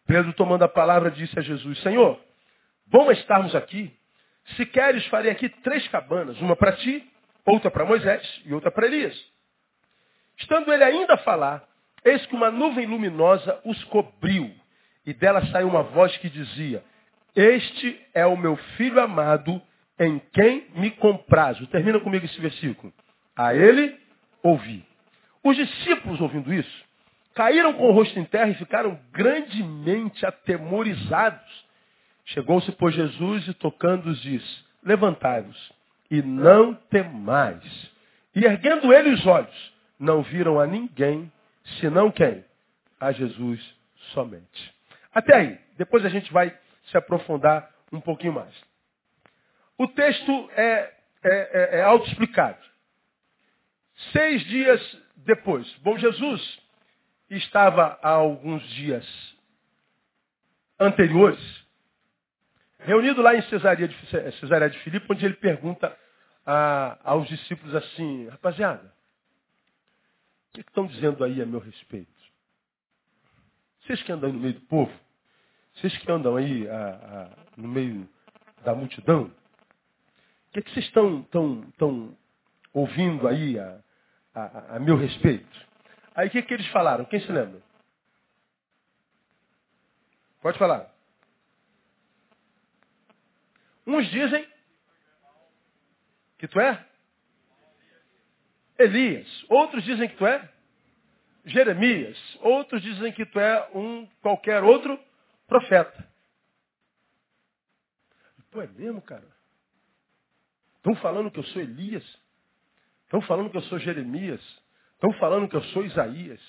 [0.06, 2.18] Pedro, tomando a palavra, disse a Jesus, Senhor,
[2.86, 3.92] bom estarmos aqui.
[4.56, 7.06] Se queres, farei aqui três cabanas, uma para ti,
[7.44, 9.14] outra para Moisés e outra para Elias.
[10.38, 11.64] Estando ele ainda a falar,
[12.04, 14.50] eis que uma nuvem luminosa os cobriu,
[15.04, 16.82] e dela saiu uma voz que dizia,
[17.34, 19.60] Este é o meu filho amado,
[19.98, 21.66] em quem me comprazo.
[21.66, 22.92] Termina comigo esse versículo.
[23.36, 23.98] A ele
[24.42, 24.86] ouvi.
[25.42, 26.84] Os discípulos, ouvindo isso,
[27.34, 31.66] caíram com o rosto em terra e ficaram grandemente atemorizados.
[32.26, 35.72] Chegou-se, pois, Jesus e tocando-os disse, levantai-vos
[36.10, 37.62] e não temais.
[38.34, 41.30] E erguendo ele os olhos, não viram a ninguém,
[41.80, 42.44] senão quem?
[43.00, 43.60] A Jesus
[44.12, 44.74] somente.
[45.14, 45.60] Até aí.
[45.76, 46.56] Depois a gente vai
[46.90, 48.54] se aprofundar um pouquinho mais.
[49.76, 52.58] O texto é, é, é, é autoexplicado.
[54.12, 54.98] Seis dias
[55.28, 55.70] depois.
[55.82, 56.58] Bom, Jesus
[57.28, 59.06] estava há alguns dias
[60.80, 61.38] anteriores,
[62.78, 64.06] reunido lá em Cesareia de,
[64.40, 65.94] Cesareia de Filipe, onde ele pergunta
[66.46, 68.90] a, aos discípulos assim, rapaziada,
[70.48, 72.10] o que estão dizendo aí a meu respeito?
[73.82, 74.92] Vocês que andam no meio do povo,
[75.74, 78.08] vocês que andam aí a, a, no meio
[78.64, 82.16] da multidão, o que, é que vocês estão, estão, estão
[82.72, 83.78] ouvindo aí a,
[84.46, 85.68] a, a meu respeito.
[86.14, 87.04] Aí o que, que eles falaram?
[87.04, 87.62] Quem se lembra?
[90.40, 90.92] Pode falar.
[93.86, 94.46] Uns dizem
[96.38, 96.86] que tu é
[98.78, 99.26] Elias.
[99.48, 100.48] Outros dizem que tu é
[101.44, 102.16] Jeremias.
[102.40, 104.98] Outros dizem que tu é um qualquer outro
[105.46, 106.08] profeta.
[108.50, 109.26] Pô, é mesmo, cara?
[110.76, 112.04] Estão falando que eu sou Elias?
[113.08, 114.42] Estão falando que eu sou Jeremias.
[114.92, 116.40] Estão falando que eu sou Isaías.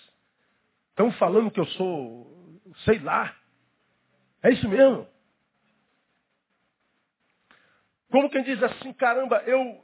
[0.89, 3.34] Estão falando que eu sou, sei lá.
[4.43, 5.08] É isso mesmo.
[8.12, 9.82] Como quem diz assim, caramba, eu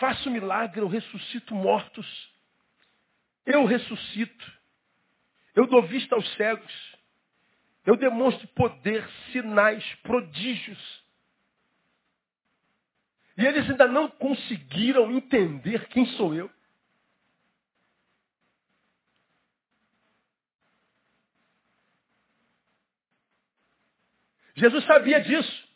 [0.00, 2.34] faço milagre, eu ressuscito mortos.
[3.46, 4.52] Eu ressuscito.
[5.54, 6.96] Eu dou vista aos cegos.
[7.86, 11.01] Eu demonstro poder, sinais, prodígios.
[13.36, 16.50] E eles ainda não conseguiram entender quem sou eu.
[24.54, 25.68] Jesus sabia disso.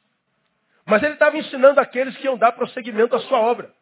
[0.85, 3.75] Mas ele estava ensinando aqueles que iam dar prosseguimento à sua obra.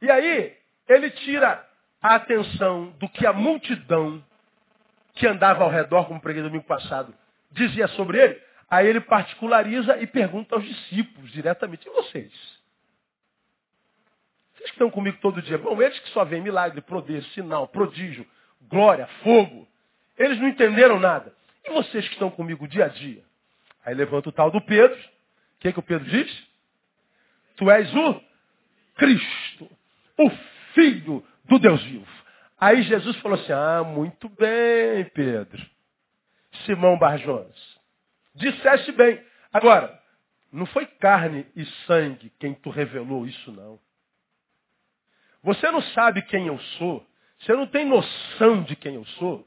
[0.00, 0.56] E aí,
[0.88, 1.64] ele tira
[2.00, 4.24] a atenção do que a multidão
[5.14, 7.12] que andava ao redor, como preguei domingo passado,
[7.50, 12.32] dizia sobre ele, Aí ele particulariza e pergunta aos discípulos diretamente, e vocês?
[14.54, 15.56] Vocês que estão comigo todo dia?
[15.56, 18.26] Bom, eles que só veem milagre, poder, sinal, prodígio,
[18.68, 19.66] glória, fogo.
[20.18, 21.32] Eles não entenderam nada.
[21.64, 23.22] E vocês que estão comigo dia a dia?
[23.84, 24.98] Aí levanta o tal do Pedro.
[24.98, 26.48] O que, é que o Pedro diz?
[27.56, 28.20] Tu és o
[28.96, 29.70] Cristo,
[30.18, 30.30] o
[30.74, 32.06] Filho do Deus vivo.
[32.60, 35.64] Aí Jesus falou assim, ah, muito bem, Pedro.
[36.66, 37.77] Simão Barjonas.
[38.38, 39.22] Disseste bem.
[39.52, 39.98] Agora,
[40.52, 43.78] não foi carne e sangue quem tu revelou isso, não.
[45.42, 47.06] Você não sabe quem eu sou
[47.38, 49.46] Você não tem noção de quem eu sou.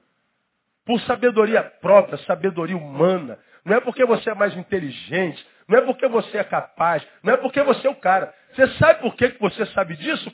[0.85, 3.37] Por sabedoria própria, sabedoria humana.
[3.65, 7.37] Não é porque você é mais inteligente, não é porque você é capaz, não é
[7.37, 8.33] porque você é o cara.
[8.53, 10.33] Você sabe por que você sabe disso,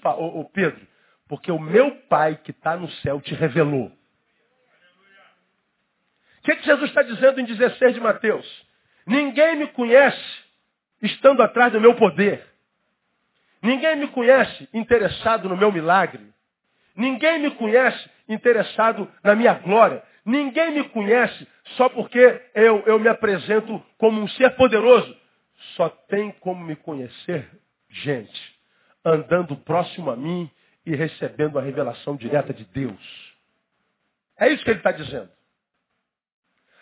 [0.53, 0.87] Pedro?
[1.27, 3.91] Porque o meu Pai que está no céu te revelou.
[6.47, 8.65] Que, que Jesus está dizendo em 16 de Mateus?
[9.05, 10.23] Ninguém me conhece
[11.01, 12.41] estando atrás do meu poder.
[13.61, 16.25] Ninguém me conhece interessado no meu milagre.
[16.95, 20.01] Ninguém me conhece interessado na minha glória.
[20.23, 25.17] Ninguém me conhece só porque eu, eu me apresento como um ser poderoso.
[25.75, 27.45] Só tem como me conhecer
[27.89, 28.55] gente
[29.03, 30.49] andando próximo a mim
[30.85, 33.35] e recebendo a revelação direta de Deus.
[34.39, 35.35] É isso que ele está dizendo.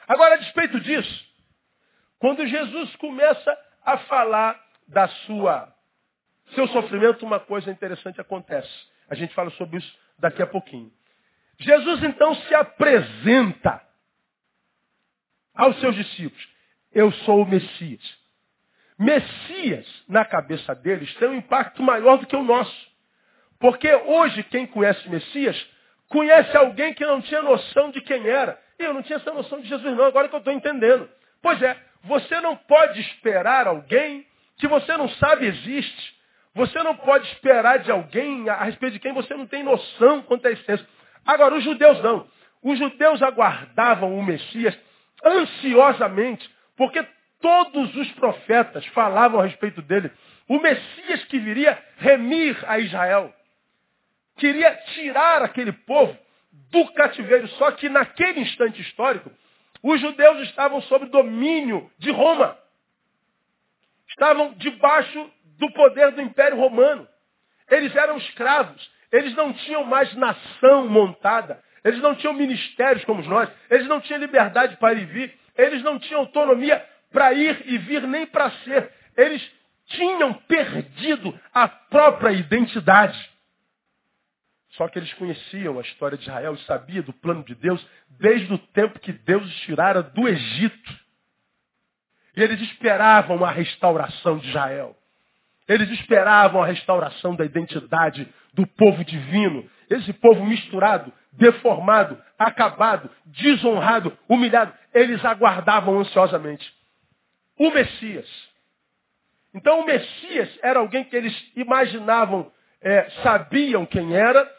[0.08, 1.26] Agora, a despeito disso,
[2.20, 5.74] quando Jesus começa a falar da sua
[6.54, 8.70] seu sofrimento, uma coisa interessante acontece.
[9.10, 10.92] A gente fala sobre isso daqui a pouquinho.
[11.60, 13.82] Jesus então se apresenta
[15.56, 16.48] aos seus discípulos.
[16.92, 18.26] Eu sou o Messias.
[18.98, 22.96] Messias, na cabeça deles, tem um impacto maior do que o nosso.
[23.60, 25.68] Porque hoje, quem conhece Messias,
[26.10, 28.62] conhece alguém que não tinha noção de quem era.
[28.78, 31.10] Eu não tinha essa noção de Jesus, não, agora que eu estou entendendo.
[31.42, 34.26] Pois é, você não pode esperar alguém
[34.58, 36.16] que você não sabe existe.
[36.54, 40.48] Você não pode esperar de alguém a respeito de quem você não tem noção quanto
[40.48, 40.88] à essência.
[41.26, 42.28] Agora, os judeus não.
[42.64, 44.78] Os judeus aguardavam o Messias
[45.24, 47.06] ansiosamente, porque
[47.42, 50.12] todos os profetas falavam a respeito dele.
[50.48, 53.34] O Messias que viria remir a Israel.
[54.38, 56.18] Queria tirar aquele povo
[56.72, 57.48] do cativeiro.
[57.50, 59.32] Só que naquele instante histórico,
[59.84, 62.58] os judeus estavam sob domínio de Roma.
[64.10, 67.08] Estavam debaixo do poder do Império Romano.
[67.70, 68.90] Eles eram escravos.
[69.12, 71.64] Eles não tinham mais nação montada.
[71.84, 73.50] Eles não tinham ministérios como nós.
[73.70, 75.40] Eles não tinham liberdade para ir e vir.
[75.58, 78.92] Eles não tinham autonomia para ir e vir nem para ser.
[79.16, 79.42] Eles
[79.88, 83.35] tinham perdido a própria identidade.
[84.78, 88.54] Só que eles conheciam a história de Israel e sabiam do plano de Deus desde
[88.54, 91.00] o tempo que Deus os tirara do Egito.
[92.36, 94.96] E eles esperavam a restauração de Israel.
[95.68, 99.68] Eles esperavam a restauração da identidade do povo divino.
[99.90, 104.74] Esse povo misturado, deformado, acabado, desonrado, humilhado.
[104.94, 106.72] Eles aguardavam ansiosamente
[107.58, 108.28] o Messias.
[109.54, 114.54] Então o Messias era alguém que eles imaginavam, é, sabiam quem era,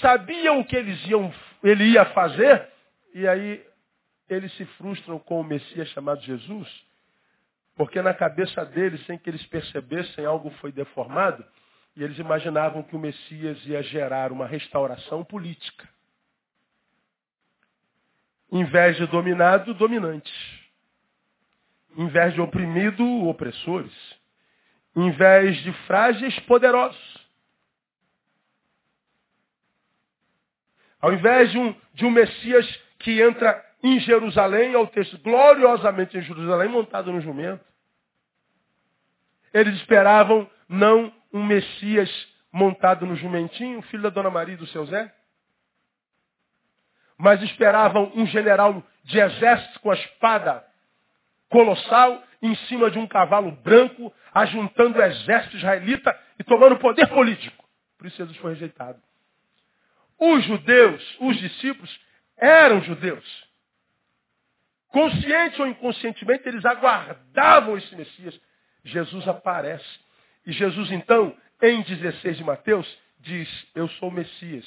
[0.00, 2.68] sabiam o que eles iam, ele ia fazer,
[3.14, 3.64] e aí
[4.28, 6.68] eles se frustram com o Messias chamado Jesus,
[7.74, 11.44] porque na cabeça deles, sem que eles percebessem, algo foi deformado,
[11.96, 15.88] e eles imaginavam que o Messias ia gerar uma restauração política.
[18.50, 20.32] Em vez de dominado, dominante.
[21.96, 23.92] Em vez de oprimido, opressores.
[24.94, 27.21] Em vez de frágeis, poderosos.
[31.02, 32.64] Ao invés de um, de um Messias
[33.00, 37.64] que entra em Jerusalém, ao texto, gloriosamente em Jerusalém, montado no jumento.
[39.52, 42.08] Eles esperavam não um Messias
[42.52, 45.12] montado no jumentinho, filho da Dona Maria e do seu Zé,
[47.18, 50.64] mas esperavam um general de exército com a espada
[51.48, 57.64] colossal em cima de um cavalo branco, ajuntando o exército israelita e tomando poder político.
[57.98, 59.00] Por isso Jesus foi rejeitado.
[60.24, 62.00] Os judeus, os discípulos,
[62.36, 63.24] eram judeus.
[64.86, 68.40] Consciente ou inconscientemente, eles aguardavam esse Messias.
[68.84, 69.84] Jesus aparece.
[70.46, 72.86] E Jesus, então, em 16 de Mateus,
[73.18, 74.64] diz: Eu sou o Messias.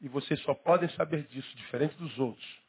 [0.00, 2.62] E vocês só podem saber disso, diferente dos outros,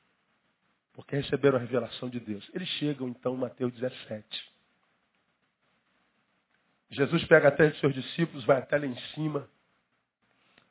[0.91, 2.49] porque receberam a revelação de Deus.
[2.53, 4.53] Eles chegam, então, Mateus 17.
[6.89, 9.49] Jesus pega até os seus discípulos, vai até lá em cima,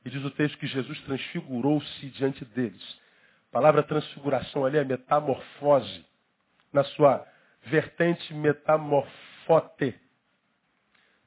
[0.04, 3.00] e diz o texto que Jesus transfigurou-se diante deles.
[3.48, 6.04] A palavra transfiguração ali é metamorfose,
[6.72, 7.26] na sua
[7.62, 9.94] vertente metamorfote.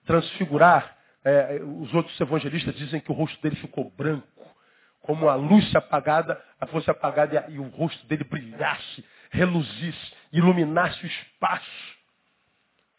[0.06, 4.28] Transfigurar, é, os outros evangelistas dizem que o rosto dele ficou branco,
[5.02, 11.08] como a luz apagada, fosse apagada e, e o rosto dele brilhasse, reluzisse, iluminasse o
[11.08, 11.98] espaço.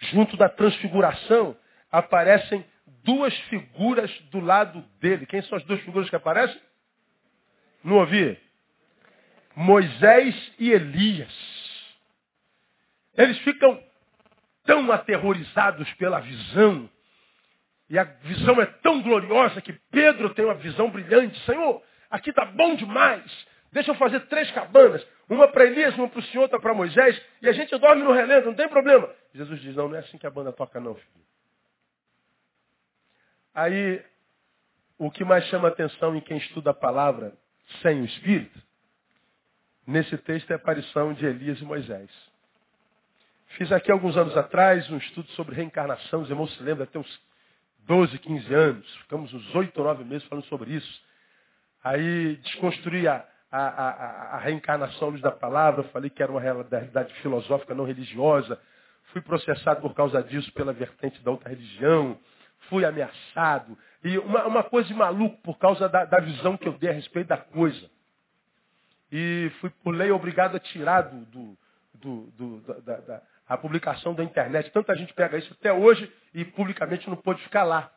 [0.01, 1.57] Junto da transfiguração
[1.91, 2.65] aparecem
[3.05, 5.27] duas figuras do lado dele.
[5.27, 6.61] Quem são as duas figuras que aparecem?
[7.83, 8.39] Não ouvi?
[9.55, 11.35] Moisés e Elias.
[13.17, 13.83] Eles ficam
[14.65, 16.89] tão aterrorizados pela visão.
[17.91, 21.39] E a visão é tão gloriosa que Pedro tem uma visão brilhante.
[21.45, 23.25] Senhor, aqui está bom demais.
[23.73, 27.21] Deixa eu fazer três cabanas, uma para Elias, uma para o Senhor, outra para Moisés,
[27.43, 29.11] e a gente dorme no relento, não tem problema.
[29.35, 31.25] Jesus diz, não, não é assim que a banda toca não, filho.
[33.59, 34.01] Aí,
[34.99, 37.37] o que mais chama atenção em quem estuda a palavra
[37.83, 38.57] sem o Espírito,
[39.85, 42.09] nesse texto é a aparição de Elias e Moisés.
[43.57, 47.21] Fiz aqui alguns anos atrás um estudo sobre reencarnação, os irmãos se lembram, até uns
[47.81, 51.03] 12, 15 anos, ficamos uns 8 ou 9 meses falando sobre isso.
[51.83, 56.41] Aí desconstruí a, a, a, a reencarnação à luz da palavra, falei que era uma
[56.41, 58.57] realidade filosófica, não religiosa.
[59.13, 62.17] Fui processado por causa disso pela vertente da outra religião.
[62.69, 63.77] Fui ameaçado.
[64.05, 66.93] E uma, uma coisa de maluco por causa da, da, visão que eu dei a
[66.93, 67.91] respeito da coisa.
[69.11, 71.59] E fui por lei obrigado a tirar do, do,
[71.95, 74.71] do, do da, da, a publicação da internet.
[74.71, 77.91] Tanta gente pega isso até hoje e publicamente não pôde ficar lá.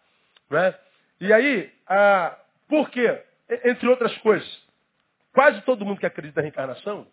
[0.49, 0.73] Né?
[1.19, 3.23] E aí, ah, por quê?
[3.65, 4.47] Entre outras coisas,
[5.33, 7.05] quase todo mundo que acredita na reencarnação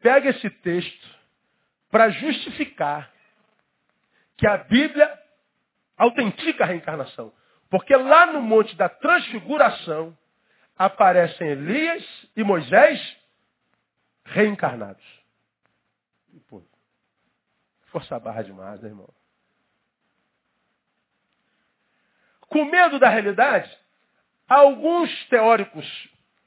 [0.00, 1.08] pega esse texto
[1.90, 3.10] para justificar
[4.36, 5.21] que a Bíblia
[6.02, 7.32] autentica a reencarnação.
[7.70, 10.16] Porque lá no Monte da Transfiguração
[10.76, 12.04] aparecem Elias
[12.36, 13.16] e Moisés
[14.24, 15.04] reencarnados.
[16.48, 16.66] Ponto.
[17.86, 19.08] Força a barra demais, né, irmão?
[22.48, 23.70] Com medo da realidade,
[24.48, 25.86] alguns teóricos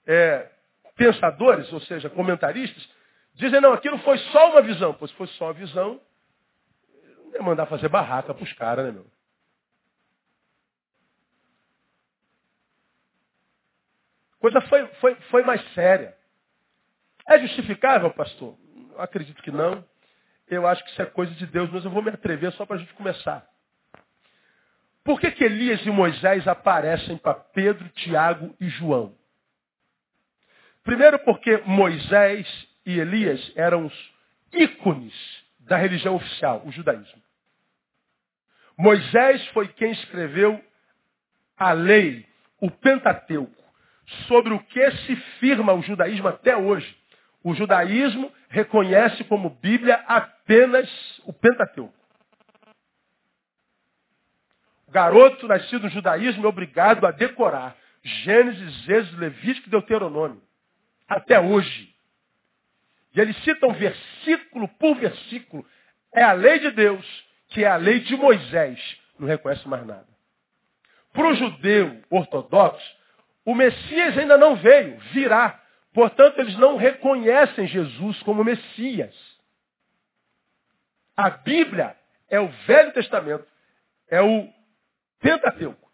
[0.06, 0.52] é,
[0.96, 2.88] pensadores, ou seja, comentaristas,
[3.34, 4.94] dizem, não, aquilo foi só uma visão.
[4.94, 6.00] Pois fosse só uma visão,
[7.34, 9.15] ia mandar fazer barraca para os caras, né, meu?
[14.46, 16.16] Coisa foi, foi, foi mais séria.
[17.28, 18.56] É justificável, pastor?
[18.98, 19.84] Acredito que não.
[20.48, 22.76] Eu acho que isso é coisa de Deus, mas eu vou me atrever só para
[22.76, 23.44] a gente começar.
[25.04, 29.16] Por que, que Elias e Moisés aparecem para Pedro, Tiago e João?
[30.84, 32.48] Primeiro porque Moisés
[32.86, 34.14] e Elias eram os
[34.54, 35.14] ícones
[35.62, 37.22] da religião oficial, o judaísmo.
[38.78, 40.64] Moisés foi quem escreveu
[41.58, 42.28] a lei,
[42.62, 43.65] o Pentateuco,
[44.28, 46.96] sobre o que se firma o judaísmo até hoje.
[47.44, 50.90] O judaísmo reconhece como Bíblia apenas
[51.26, 51.94] o Pentateuco.
[54.88, 60.42] O garoto nascido no judaísmo é obrigado a decorar Gênesis, Êxodo, Levítico e Deuteronômio.
[61.08, 61.94] Até hoje.
[63.16, 65.66] E eles citam versículo por versículo.
[66.14, 67.06] É a lei de Deus,
[67.50, 68.80] que é a lei de Moisés.
[69.18, 70.08] Não reconhece mais nada.
[71.14, 72.96] Para o judeu ortodoxo,
[73.46, 75.62] o Messias ainda não veio, virá.
[75.94, 79.16] Portanto, eles não reconhecem Jesus como Messias.
[81.16, 81.96] A Bíblia
[82.30, 83.48] é o Velho Testamento,
[84.10, 84.52] é o
[85.20, 85.90] Pentateuco.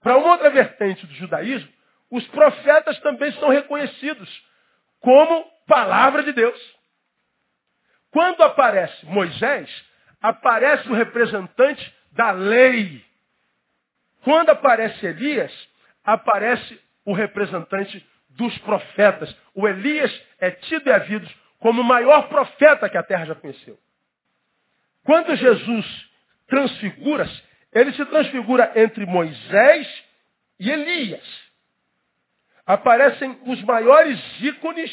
[0.00, 1.70] Para uma outra vertente do judaísmo,
[2.10, 4.28] os profetas também são reconhecidos
[5.00, 6.76] como palavra de Deus.
[8.10, 9.70] Quando aparece Moisés,
[10.20, 13.04] aparece o representante da lei.
[14.22, 15.52] Quando aparece Elias,
[16.04, 19.34] aparece o representante dos profetas.
[19.54, 23.78] O Elias é tido e havido como o maior profeta que a terra já conheceu.
[25.04, 26.10] Quando Jesus
[26.46, 30.04] transfigura-se, ele se transfigura entre Moisés
[30.58, 31.24] e Elias.
[32.66, 34.90] Aparecem os maiores ícones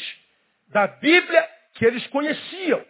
[0.68, 2.84] da Bíblia que eles conheciam.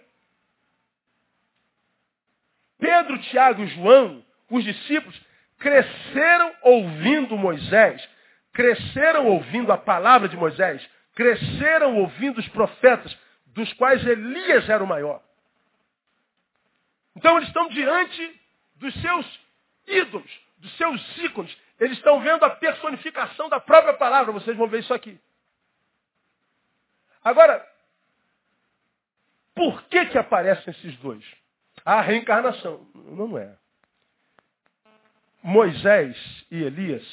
[2.78, 5.20] Pedro, Tiago e João, os discípulos,
[5.60, 8.08] cresceram ouvindo Moisés,
[8.52, 14.86] cresceram ouvindo a palavra de Moisés, cresceram ouvindo os profetas, dos quais Elias era o
[14.86, 15.22] maior.
[17.14, 18.40] Então eles estão diante
[18.76, 19.40] dos seus
[19.86, 21.56] ídolos, dos seus ícones.
[21.78, 24.32] Eles estão vendo a personificação da própria palavra.
[24.32, 25.20] Vocês vão ver isso aqui.
[27.22, 27.66] Agora,
[29.54, 31.24] por que que aparecem esses dois?
[31.84, 32.86] A reencarnação.
[32.94, 33.59] Não é.
[35.42, 36.16] Moisés
[36.50, 37.04] e Elias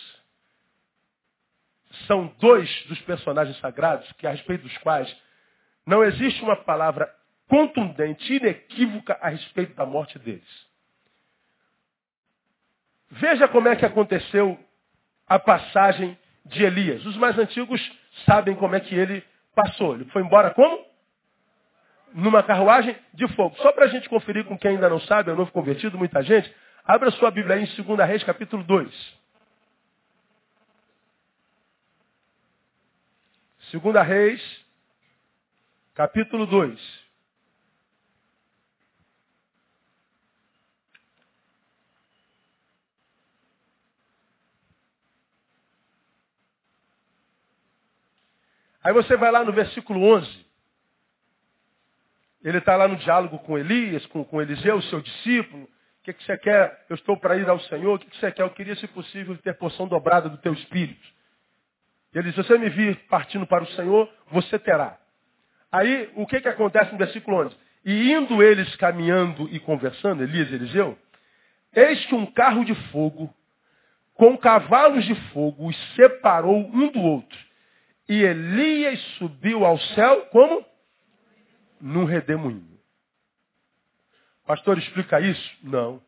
[2.06, 5.16] são dois dos personagens sagrados que a respeito dos quais
[5.86, 7.12] não existe uma palavra
[7.48, 10.68] contundente, inequívoca a respeito da morte deles.
[13.10, 14.60] Veja como é que aconteceu
[15.26, 17.06] a passagem de Elias.
[17.06, 17.82] Os mais antigos
[18.26, 19.24] sabem como é que ele
[19.56, 19.96] passou.
[19.96, 20.86] Ele foi embora como?
[22.14, 23.56] Numa carruagem de fogo.
[23.58, 26.54] Só para a gente conferir com quem ainda não sabe, é novo convertido, muita gente.
[26.88, 29.18] Abra sua Bíblia aí em 2 Reis, capítulo 2.
[33.74, 34.66] 2 Reis,
[35.94, 37.08] capítulo 2.
[48.82, 50.46] Aí você vai lá no versículo 11.
[52.44, 55.70] Ele está lá no diálogo com Elias, com, com Eliseu, seu discípulo.
[56.08, 56.86] Que, que você quer?
[56.90, 57.96] Eu estou para ir ao Senhor.
[57.96, 58.44] O que, que você quer?
[58.44, 61.06] Eu queria, se possível, ter porção dobrada do teu espírito.
[62.14, 64.98] Ele diz, se você me vir partindo para o Senhor, você terá.
[65.70, 67.58] Aí, o que, que acontece no versículo 11?
[67.84, 70.98] E indo eles caminhando e conversando, Elias e Eliseu,
[71.76, 73.30] eis que um carro de fogo,
[74.14, 77.38] com cavalos de fogo, os separou um do outro.
[78.08, 80.66] E Elias subiu ao céu como?
[81.82, 82.77] Num redemoinho.
[84.48, 85.58] Pastor, explica isso?
[85.62, 86.02] Não.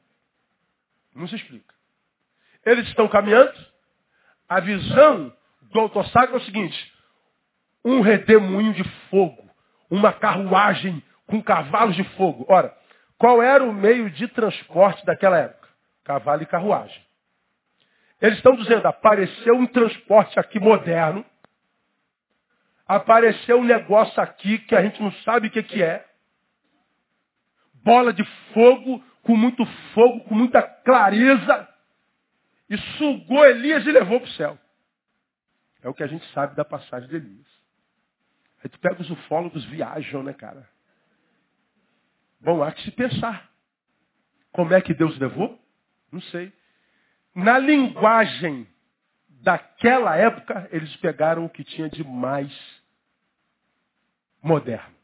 [1.13, 1.75] Não se explica.
[2.65, 3.53] Eles estão caminhando.
[4.47, 6.93] A visão do autossacro é o seguinte.
[7.83, 9.49] Um redemoinho de fogo.
[9.91, 12.45] Uma carruagem com cavalos de fogo.
[12.47, 12.73] Ora,
[13.17, 15.67] qual era o meio de transporte daquela época?
[16.05, 17.05] Cavalo e carruagem.
[18.21, 21.25] Eles estão dizendo, apareceu um transporte aqui moderno,
[22.87, 26.08] apareceu um negócio aqui que a gente não sabe o que, que é.
[27.89, 28.23] Bola de
[28.53, 29.65] fogo, com muito
[29.95, 31.67] fogo, com muita clareza.
[32.69, 34.59] E sugou Elias e levou para o céu.
[35.81, 37.47] É o que a gente sabe da passagem de Elias.
[38.63, 40.69] Aí tu pega os ufólogos, viajam, né, cara?
[42.39, 43.49] Bom, há que se pensar.
[44.51, 45.59] Como é que Deus levou?
[46.11, 46.53] Não sei.
[47.33, 48.67] Na linguagem
[49.27, 52.55] daquela época, eles pegaram o que tinha de mais
[54.43, 54.98] moderno.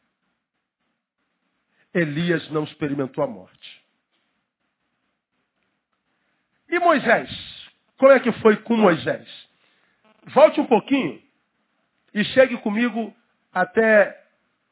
[1.95, 3.85] Elias não experimentou a morte.
[6.69, 7.29] E Moisés?
[7.97, 9.27] Como é que foi com Moisés?
[10.25, 11.21] Volte um pouquinho
[12.13, 13.15] e chegue comigo
[13.53, 14.21] até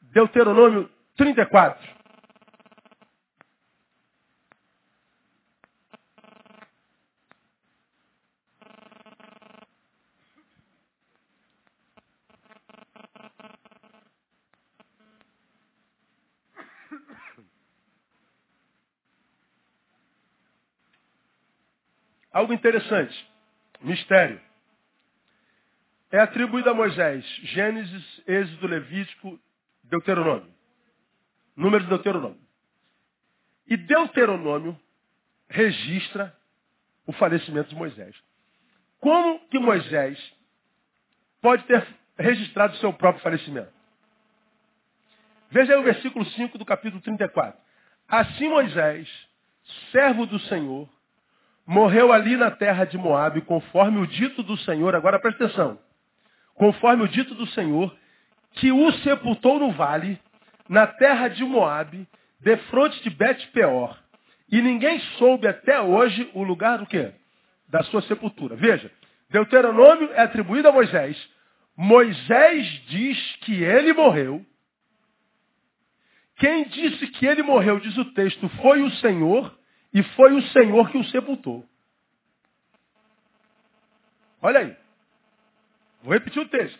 [0.02, 2.03] Deuteronômio 34.
[22.34, 23.14] Algo interessante.
[23.80, 24.40] Mistério.
[26.10, 27.24] É atribuído a Moisés.
[27.44, 29.38] Gênesis, Êxodo, Levítico,
[29.84, 30.52] Deuteronômio.
[31.56, 32.40] Número de Deuteronômio.
[33.68, 34.78] E Deuteronômio
[35.48, 36.36] registra
[37.06, 38.16] o falecimento de Moisés.
[38.98, 40.18] Como que Moisés
[41.40, 41.86] pode ter
[42.18, 43.72] registrado o seu próprio falecimento?
[45.50, 47.56] Veja aí o versículo 5 do capítulo 34.
[48.08, 49.08] Assim Moisés,
[49.92, 50.88] servo do Senhor,
[51.66, 55.78] morreu ali na terra de Moabe, conforme o dito do Senhor, agora presta atenção,
[56.54, 57.94] conforme o dito do Senhor,
[58.52, 60.20] que o sepultou no vale,
[60.68, 62.06] na terra de Moabe,
[62.40, 63.98] de fronte de Bet-peor.
[64.50, 67.12] E ninguém soube até hoje o lugar do quê?
[67.68, 68.54] Da sua sepultura.
[68.54, 68.90] Veja,
[69.30, 71.16] Deuteronômio é atribuído a Moisés.
[71.76, 74.44] Moisés diz que ele morreu.
[76.36, 79.52] Quem disse que ele morreu, diz o texto, foi o Senhor.
[79.94, 81.64] E foi o Senhor que o sepultou.
[84.42, 84.76] Olha aí.
[86.02, 86.78] Vou repetir o texto.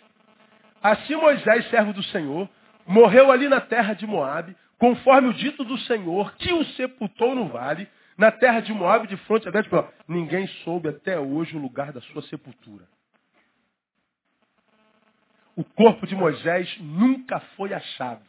[0.83, 2.51] Assim Moisés, servo do Senhor,
[2.85, 7.49] morreu ali na terra de Moabe, conforme o dito do Senhor, que o sepultou no
[7.49, 7.89] vale,
[8.19, 9.69] na terra de Moabe, de fronte a Bet
[10.07, 12.85] Ninguém soube até hoje o lugar da sua sepultura.
[15.57, 18.23] O corpo de Moisés nunca foi achado.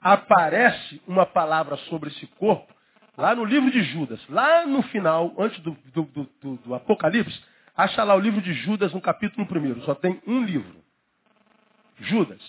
[0.00, 2.72] Aparece uma palavra sobre esse corpo
[3.16, 6.02] Lá no livro de Judas, lá no final, antes do, do,
[6.40, 7.42] do, do Apocalipse,
[7.76, 9.82] acha lá o livro de Judas no capítulo 1.
[9.82, 10.82] Só tem um livro.
[11.98, 12.40] Judas.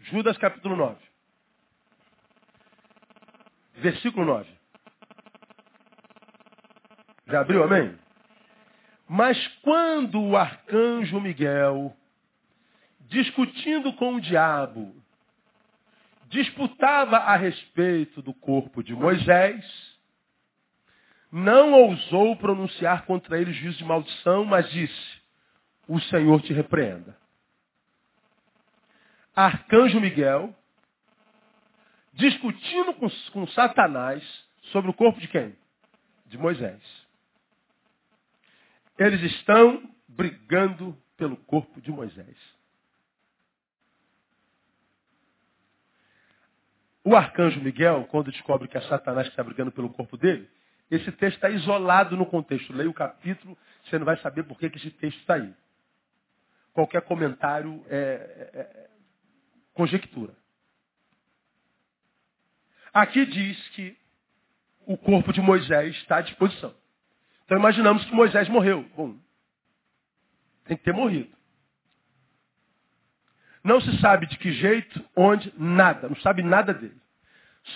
[0.00, 0.96] Judas capítulo 9.
[3.76, 4.57] Versículo 9.
[7.28, 7.94] Já abriu, amém?
[9.06, 11.94] Mas quando o arcanjo Miguel,
[13.00, 14.94] discutindo com o diabo,
[16.28, 19.64] disputava a respeito do corpo de Moisés,
[21.30, 25.20] não ousou pronunciar contra ele juízo de maldição, mas disse,
[25.86, 27.14] o Senhor te repreenda.
[29.36, 30.54] Arcanjo Miguel,
[32.14, 34.22] discutindo com, com Satanás
[34.72, 35.54] sobre o corpo de quem?
[36.26, 37.07] De Moisés.
[38.98, 42.36] Eles estão brigando pelo corpo de Moisés.
[47.04, 50.50] O arcanjo Miguel, quando descobre que é Satanás que está brigando pelo corpo dele,
[50.90, 52.72] esse texto está isolado no contexto.
[52.72, 55.54] Leia o capítulo, você não vai saber por que, esse texto está aí.
[56.72, 58.90] qualquer comentário é, é, é
[59.74, 60.34] conjectura.
[62.92, 63.96] Aqui diz que
[64.86, 66.74] o corpo de Moisés está à disposição.
[67.48, 68.84] Então imaginamos que Moisés morreu.
[68.94, 69.16] Bom,
[70.66, 71.34] tem que ter morrido.
[73.64, 76.10] Não se sabe de que jeito, onde, nada.
[76.10, 77.00] Não sabe nada dele.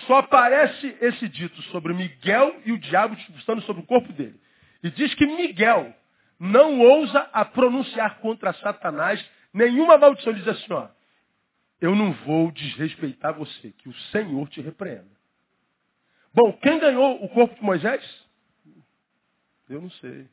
[0.05, 4.39] Só aparece esse dito sobre Miguel e o diabo disputando sobre o corpo dele.
[4.83, 5.91] E diz que Miguel
[6.39, 10.33] não ousa a pronunciar contra Satanás nenhuma maldição.
[10.33, 10.87] Diz assim, ó,
[11.81, 15.11] eu não vou desrespeitar você, que o Senhor te repreenda.
[16.31, 18.22] Bom, quem ganhou o corpo de Moisés?
[19.73, 20.27] Eu não sei.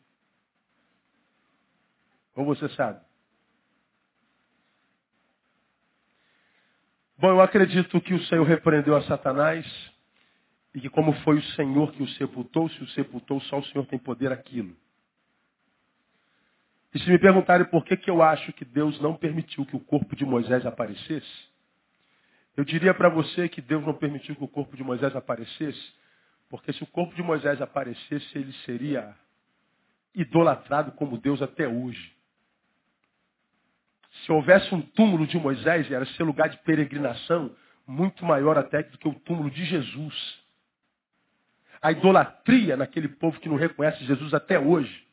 [2.34, 3.00] Ou você sabe?
[7.16, 9.66] Bom, eu acredito que o Senhor repreendeu a Satanás
[10.74, 13.86] e que como foi o Senhor que o sepultou, se o sepultou, só o Senhor
[13.86, 14.76] tem poder aquilo.
[16.94, 19.80] E se me perguntarem por que, que eu acho que Deus não permitiu que o
[19.80, 21.48] corpo de Moisés aparecesse,
[22.56, 25.94] eu diria para você que Deus não permitiu que o corpo de Moisés aparecesse,
[26.48, 29.16] porque se o corpo de Moisés aparecesse, ele seria
[30.14, 32.14] idolatrado como Deus até hoje.
[34.24, 37.54] Se houvesse um túmulo de Moisés, era ser lugar de peregrinação
[37.86, 40.40] muito maior até do que o túmulo de Jesus.
[41.82, 45.06] A idolatria naquele povo que não reconhece Jesus até hoje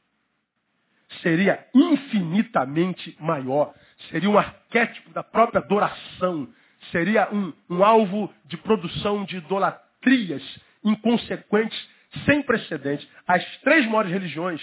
[1.21, 3.73] seria infinitamente maior.
[4.09, 6.47] Seria um arquétipo da própria adoração.
[6.91, 10.43] Seria um, um alvo de produção de idolatrias
[10.83, 11.89] inconsequentes,
[12.25, 13.07] sem precedentes.
[13.25, 14.61] As três maiores religiões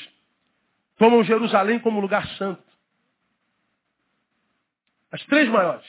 [0.96, 2.62] tomam Jerusalém como lugar santo.
[5.10, 5.86] As três maiores.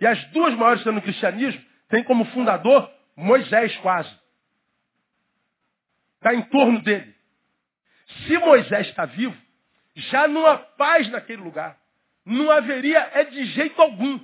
[0.00, 4.10] E as duas maiores sendo o cristianismo, têm como fundador Moisés quase.
[6.16, 7.14] Está em torno dele.
[8.26, 9.36] Se Moisés está vivo,
[9.94, 11.78] já não há paz naquele lugar.
[12.24, 14.20] Não haveria é de jeito algum.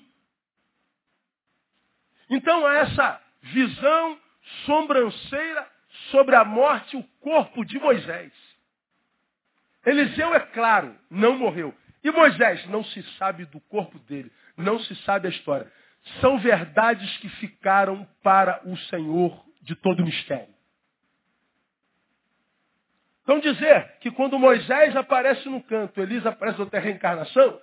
[2.29, 4.21] Então há essa visão
[4.65, 5.71] sobranceira
[6.11, 8.33] sobre a morte, o corpo de Moisés.
[9.87, 11.73] Eliseu, é claro, não morreu.
[12.03, 15.71] E Moisés, não se sabe do corpo dele, não se sabe a história.
[16.21, 20.55] São verdades que ficaram para o Senhor de todo o mistério.
[23.23, 27.61] Então dizer que quando Moisés aparece no canto, Elias aparece outra reencarnação,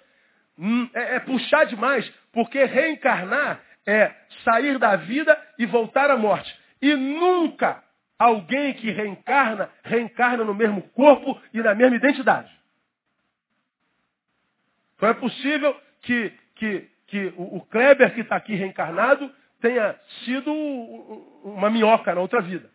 [0.57, 4.13] hum, é, é puxar demais, porque reencarnar é
[4.43, 6.53] sair da vida e voltar à morte.
[6.81, 7.81] E nunca
[8.23, 12.51] alguém que reencarna, reencarna no mesmo corpo e na mesma identidade.
[14.95, 20.51] Então é possível que, que, que o Kleber que está aqui reencarnado tenha sido
[21.43, 22.69] uma minhoca na outra vida.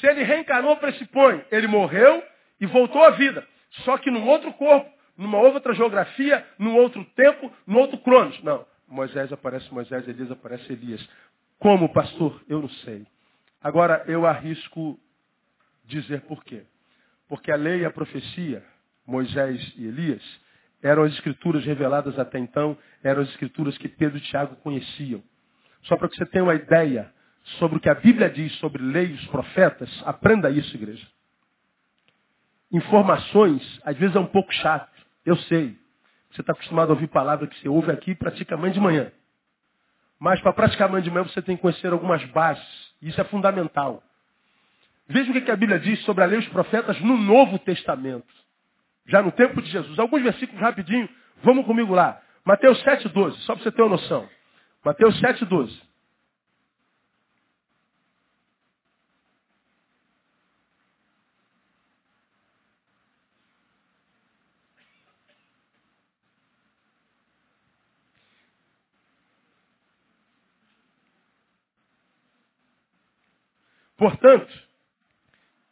[0.00, 2.22] Se ele reencarnou, pressupõe, ele morreu
[2.60, 3.46] e voltou à vida.
[3.84, 8.40] Só que num outro corpo, numa outra geografia, num outro tempo, num outro cronos.
[8.42, 8.64] Não.
[8.88, 11.06] Moisés aparece Moisés, Elias aparece Elias.
[11.58, 12.42] Como, pastor?
[12.48, 13.06] Eu não sei.
[13.62, 14.98] Agora, eu arrisco
[15.84, 16.62] dizer por quê.
[17.28, 18.64] Porque a lei e a profecia,
[19.06, 20.22] Moisés e Elias,
[20.82, 25.22] eram as escrituras reveladas até então, eram as escrituras que Pedro e Tiago conheciam.
[25.82, 27.12] Só para que você tenha uma ideia
[27.58, 31.06] sobre o que a Bíblia diz sobre lei e os profetas, aprenda isso, igreja.
[32.70, 34.92] Informações, às vezes é um pouco chato,
[35.24, 35.76] eu sei.
[36.38, 39.10] Você está acostumado a ouvir palavras que você ouve aqui e pratica amanhã de manhã.
[40.20, 42.64] Mas para praticar amanhã de manhã você tem que conhecer algumas bases.
[43.02, 44.00] Isso é fundamental.
[45.08, 48.32] Veja o que a Bíblia diz sobre a lei e os profetas no Novo Testamento.
[49.06, 49.98] Já no tempo de Jesus.
[49.98, 51.08] Alguns versículos rapidinho.
[51.42, 52.22] Vamos comigo lá.
[52.44, 54.28] Mateus 7,12, só para você ter uma noção.
[54.84, 55.76] Mateus 7,12.
[73.98, 74.48] Portanto,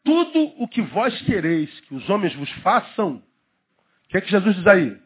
[0.05, 3.23] tudo o que vós quereis que os homens vos façam,
[4.05, 5.01] o que é que Jesus diz aí?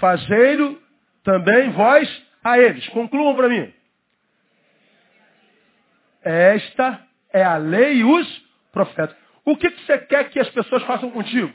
[0.00, 0.82] Fazei-lo
[1.22, 2.88] também vós a eles.
[2.88, 3.72] Concluam para mim.
[6.22, 8.38] Esta é a lei e os
[8.72, 9.16] profetas.
[9.44, 11.52] O que, que você quer que as pessoas façam contigo?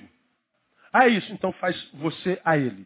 [0.94, 1.32] Ah, é isso.
[1.34, 2.86] Então faz você a ele.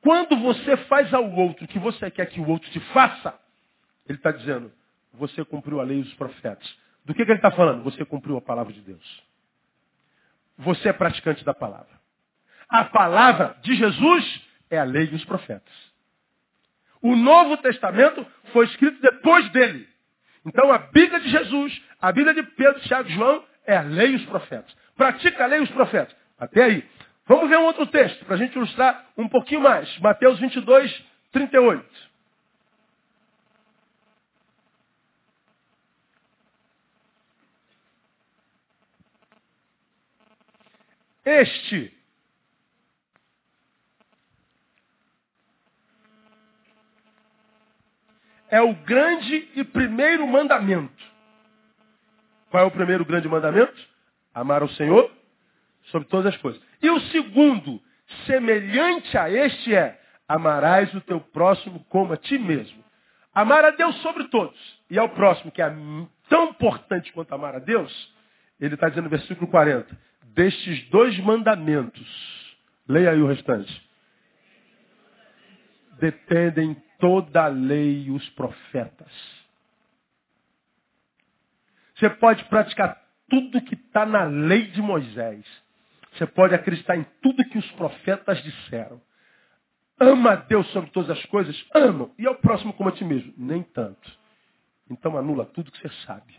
[0.00, 3.38] Quando você faz ao outro o que você quer que o outro te faça,
[4.08, 4.72] ele está dizendo,
[5.12, 6.66] você cumpriu a lei e os profetas.
[7.04, 7.82] Do que, que ele está falando?
[7.84, 9.22] Você cumpriu a palavra de Deus.
[10.58, 11.98] Você é praticante da palavra.
[12.68, 15.72] A palavra de Jesus é a lei dos profetas.
[17.02, 19.88] O Novo Testamento foi escrito depois dele.
[20.44, 24.12] Então a Bíblia de Jesus, A Bíblia de Pedro, Tiago e João é a lei
[24.12, 24.74] e os profetas.
[24.96, 26.14] Pratica a lei e os profetas.
[26.38, 26.88] Até aí.
[27.26, 29.98] Vamos ver um outro texto, para a gente ilustrar um pouquinho mais.
[29.98, 32.09] Mateus 22, 38.
[41.24, 41.92] Este
[48.50, 51.10] é o grande e primeiro mandamento.
[52.50, 53.88] Qual é o primeiro grande mandamento?
[54.34, 55.10] Amar ao Senhor
[55.84, 56.60] sobre todas as coisas.
[56.82, 57.80] E o segundo,
[58.26, 62.84] semelhante a este, é amarás o teu próximo como a ti mesmo.
[63.32, 64.58] Amar a Deus sobre todos.
[64.90, 65.72] E ao próximo, que é
[66.28, 68.12] tão importante quanto amar a Deus,
[68.60, 69.96] ele está dizendo no versículo 40,
[70.34, 72.56] destes dois mandamentos,
[72.88, 73.90] leia aí o restante,
[75.98, 79.12] dependem toda a lei e os profetas.
[81.96, 85.44] Você pode praticar tudo que está na lei de Moisés.
[86.12, 89.00] Você pode acreditar em tudo que os profetas disseram.
[89.98, 91.62] Ama a Deus sobre todas as coisas?
[91.74, 92.10] Ama.
[92.18, 93.34] E ao próximo como a ti mesmo?
[93.36, 94.18] Nem tanto.
[94.88, 96.34] Então anula tudo que você sabe.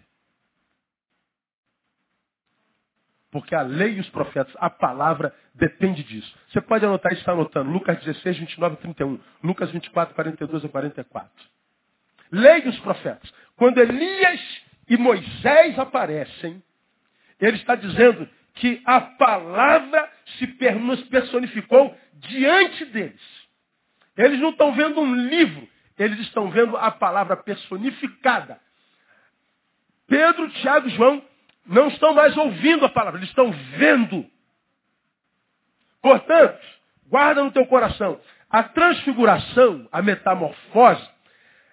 [3.32, 6.38] Porque a lei e os profetas, a palavra depende disso.
[6.50, 7.72] Você pode anotar está anotando.
[7.72, 9.20] Lucas 16, 29 e 31.
[9.42, 11.32] Lucas 24, 42 a 44.
[12.32, 13.34] Lei e os profetas.
[13.56, 16.62] Quando Elias e Moisés aparecem,
[17.40, 20.48] ele está dizendo que a palavra se
[21.10, 23.22] personificou diante deles.
[24.18, 25.68] Eles não estão vendo um livro,
[25.98, 28.60] eles estão vendo a palavra personificada.
[30.06, 31.24] Pedro, Tiago e João
[31.66, 34.26] não estão mais ouvindo a palavra, eles estão vendo.
[36.02, 36.60] Portanto,
[37.08, 41.08] guarda no teu coração, a transfiguração, a metamorfose,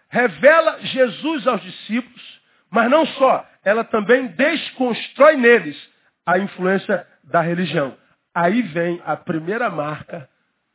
[0.09, 5.77] revela Jesus aos discípulos, mas não só, ela também desconstrói neles
[6.25, 7.97] a influência da religião.
[8.35, 10.29] Aí vem a primeira marca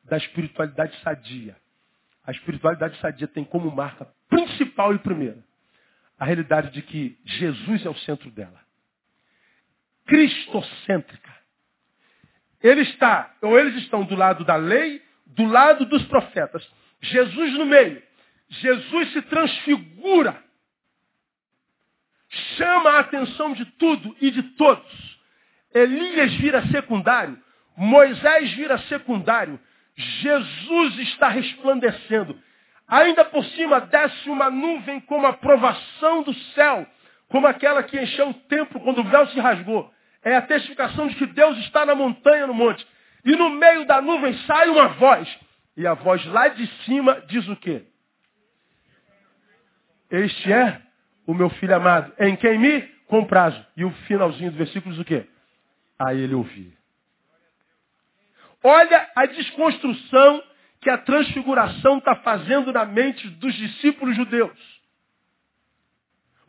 [0.04, 1.56] da espiritualidade sadia.
[2.26, 5.38] A espiritualidade sadia tem como marca principal e primeira
[6.20, 8.63] a realidade de que Jesus é o centro dela
[10.06, 11.34] cristocêntrica.
[12.62, 16.68] Ele está, ou eles estão do lado da lei, do lado dos profetas.
[17.02, 18.02] Jesus no meio.
[18.48, 20.42] Jesus se transfigura.
[22.58, 25.20] Chama a atenção de tudo e de todos.
[25.74, 27.38] Elias vira secundário.
[27.76, 29.60] Moisés vira secundário.
[29.96, 32.40] Jesus está resplandecendo.
[32.88, 36.88] Ainda por cima desce uma nuvem como a provação do céu,
[37.34, 41.16] como aquela que encheu o templo quando o véu se rasgou é a testificação de
[41.16, 42.86] que Deus está na montanha, no monte.
[43.26, 45.28] E no meio da nuvem sai uma voz.
[45.76, 47.88] E a voz lá de cima diz o quê?
[50.12, 50.80] Este é
[51.26, 53.66] o meu filho amado, em quem me comprazo.
[53.76, 55.26] E o finalzinho do versículo diz o quê?
[55.98, 56.72] A ele ouvi.
[58.64, 60.44] Olha a desconstrução
[60.82, 64.73] que a transfiguração está fazendo na mente dos discípulos judeus.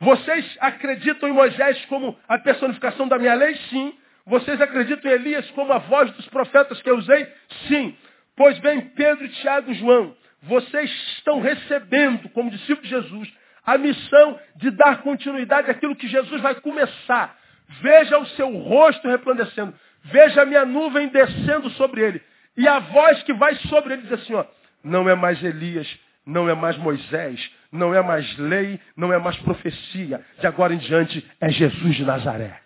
[0.04, 3.54] Vocês acreditam em Moisés como a personificação da minha lei?
[3.70, 3.94] Sim.
[4.26, 7.26] Vocês acreditam em Elias como a voz dos profetas que eu usei?
[7.68, 7.96] Sim.
[8.36, 13.32] Pois bem, Pedro, Tiago e João, vocês estão recebendo, como discípulos de Jesus,
[13.64, 17.38] a missão de dar continuidade àquilo que Jesus vai começar.
[17.80, 19.72] Veja o seu rosto resplandecendo.
[20.04, 22.22] Veja a minha nuvem descendo sobre ele.
[22.58, 24.44] E a voz que vai sobre ele diz assim, ó,
[24.82, 25.88] não é mais Elias,
[26.24, 30.24] não é mais Moisés, não é mais lei, não é mais profecia.
[30.38, 32.60] De agora em diante é Jesus de Nazaré.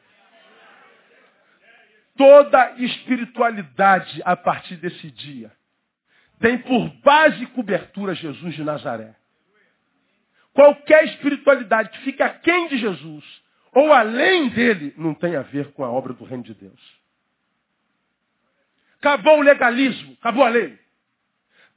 [2.17, 5.53] Toda espiritualidade a partir desse dia
[6.41, 9.15] tem por base e cobertura Jesus de Nazaré.
[10.53, 13.25] Qualquer espiritualidade que fica aquém de Jesus
[13.73, 16.99] ou além dele não tem a ver com a obra do reino de Deus.
[18.99, 20.79] Acabou o legalismo, acabou a lei.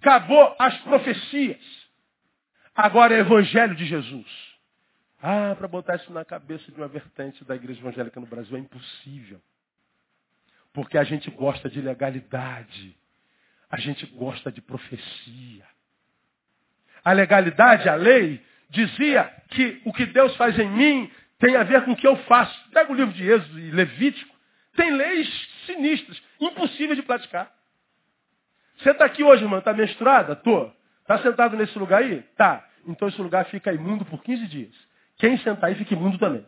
[0.01, 1.61] Acabou as profecias.
[2.73, 4.25] Agora é Evangelho de Jesus.
[5.21, 8.59] Ah, para botar isso na cabeça de uma vertente da igreja evangélica no Brasil é
[8.59, 9.39] impossível.
[10.73, 12.97] Porque a gente gosta de legalidade.
[13.69, 15.65] A gente gosta de profecia.
[17.03, 21.85] A legalidade, a lei, dizia que o que Deus faz em mim tem a ver
[21.85, 22.69] com o que eu faço.
[22.71, 24.35] Pega o livro de Êxodo e Levítico.
[24.75, 25.29] Tem leis
[25.67, 27.60] sinistras, impossíveis de praticar.
[28.81, 30.35] Você está aqui hoje, irmão, está menstruada?
[30.35, 30.71] Tô.
[31.01, 32.23] Está sentado nesse lugar aí?
[32.35, 32.67] Tá.
[32.87, 34.75] Então esse lugar fica imundo por 15 dias.
[35.17, 36.45] Quem sentar aí fica imundo também.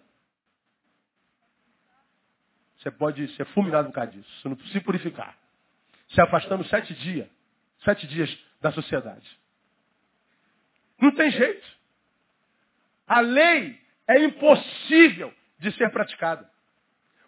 [2.78, 4.30] Você pode ser fulminado por causa disso.
[4.42, 5.38] Você não precisa se purificar.
[6.10, 7.28] Se afastando sete dias.
[7.86, 9.40] Sete dias da sociedade.
[11.00, 11.68] Não tem jeito.
[13.08, 16.50] A lei é impossível de ser praticada.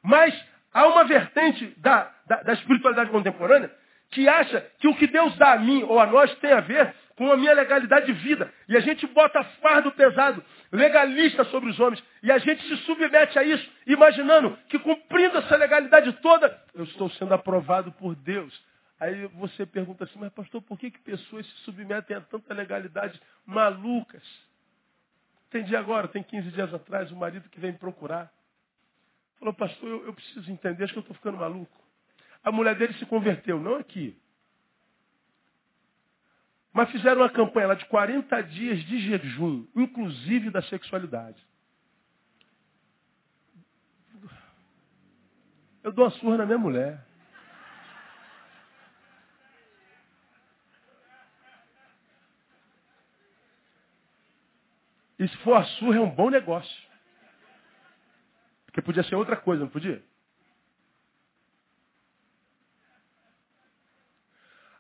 [0.02, 0.34] Mas
[0.74, 3.72] há uma vertente da, da, da espiritualidade contemporânea
[4.12, 6.94] que acha que o que Deus dá a mim ou a nós tem a ver
[7.16, 8.52] com a minha legalidade de vida.
[8.68, 12.04] E a gente bota fardo pesado, legalista sobre os homens.
[12.22, 17.10] E a gente se submete a isso, imaginando que cumprindo essa legalidade toda, eu estou
[17.12, 18.54] sendo aprovado por Deus.
[19.00, 23.20] Aí você pergunta assim, mas pastor, por que, que pessoas se submetem a tanta legalidade
[23.46, 24.24] malucas?
[25.48, 28.32] Entendi agora, tem 15 dias atrás, o marido que vem me procurar.
[29.40, 31.85] Falou, pastor, eu, eu preciso entender, acho que eu estou ficando maluco.
[32.46, 34.18] A mulher dele se converteu, não aqui,
[36.72, 41.42] mas fizeram uma campanha lá de 40 dias de jejum, inclusive da sexualidade.
[45.82, 47.04] Eu dou uma surra na minha mulher.
[55.18, 56.84] E se for a surra, é um bom negócio.
[58.66, 60.04] Porque podia ser outra coisa, não podia?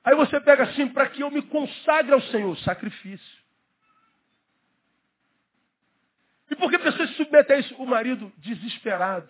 [0.06, 3.44] Aí você pega assim, para que eu me consagre ao Senhor, sacrifício.
[6.52, 7.76] E por que pessoas se submetem a isso?
[7.76, 9.28] O marido desesperado.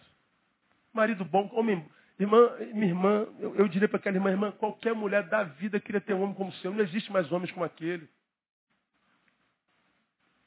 [0.94, 1.90] Marido bom, homem.
[2.20, 6.02] Irmã, minha irmã, eu, eu diria para aquela irmã, irmã, qualquer mulher da vida queria
[6.02, 6.74] ter um homem como o seu.
[6.74, 8.10] Não existe mais homens como aquele.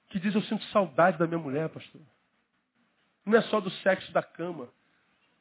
[0.08, 2.02] Que diz, eu sinto saudade da minha mulher, pastor.
[3.24, 4.68] Não é só do sexo da cama,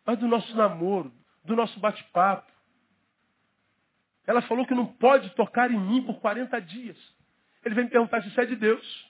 [0.05, 1.13] mas do nosso namoro,
[1.43, 2.51] do nosso bate-papo.
[4.27, 6.97] Ela falou que não pode tocar em mim por 40 dias.
[7.63, 9.09] Ele vem me perguntar se isso é de Deus.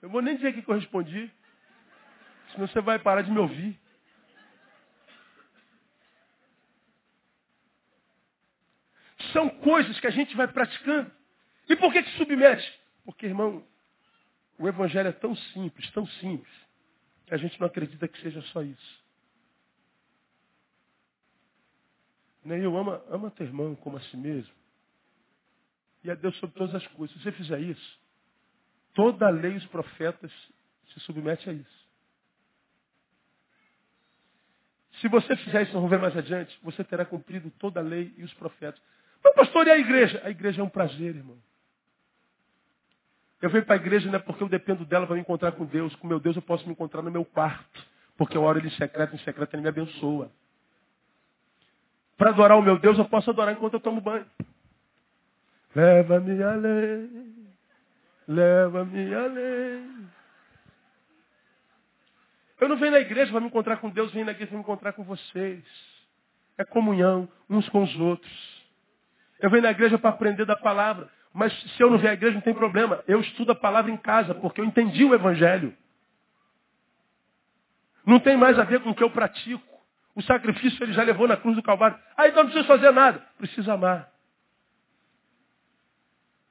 [0.00, 1.30] Eu vou nem dizer o que eu respondi.
[2.52, 3.78] Senão você vai parar de me ouvir.
[9.32, 11.10] São coisas que a gente vai praticando.
[11.68, 12.80] E por que, que submete?
[13.04, 13.62] Porque, irmão,
[14.58, 16.52] o evangelho é tão simples, tão simples,
[17.26, 19.04] que a gente não acredita que seja só isso.
[22.48, 24.52] Neil, ama, ama teu irmão como a si mesmo.
[26.02, 27.14] E a Deus sobre todas as coisas.
[27.16, 28.00] Se você fizer isso,
[28.94, 30.32] toda a lei e os profetas
[30.92, 31.88] se submete a isso.
[35.00, 38.24] Se você fizer isso, vamos ver mais adiante, você terá cumprido toda a lei e
[38.24, 38.80] os profetas.
[39.22, 40.20] Mas pastor, e a igreja?
[40.24, 41.38] A igreja é um prazer, irmão.
[43.40, 45.64] Eu venho para a igreja não é porque eu dependo dela para me encontrar com
[45.64, 45.94] Deus.
[45.96, 47.86] Com meu Deus eu posso me encontrar no meu quarto.
[48.16, 50.32] Porque eu oro ele em secreto, em secreto ele me abençoa.
[52.18, 54.26] Para adorar o meu Deus, eu posso adorar enquanto eu tomo banho.
[55.74, 57.46] Leva-me além,
[58.26, 60.08] leva-me além.
[62.60, 64.62] Eu não venho na igreja para me encontrar com Deus, venho na igreja para me
[64.64, 65.62] encontrar com vocês.
[66.58, 68.66] É comunhão uns com os outros.
[69.38, 71.08] Eu venho na igreja para aprender da palavra.
[71.32, 73.04] Mas se eu não vier à igreja, não tem problema.
[73.06, 75.72] Eu estudo a palavra em casa, porque eu entendi o evangelho.
[78.04, 79.67] Não tem mais a ver com o que eu pratico.
[80.18, 81.96] O sacrifício ele já levou na cruz do Calvário.
[82.16, 83.24] Ah, então não precisa fazer nada.
[83.38, 84.10] Precisa amar.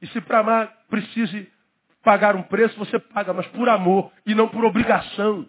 [0.02, 1.52] E se para amar precise
[2.02, 5.46] pagar um preço, você paga, mas por amor e não por obrigação.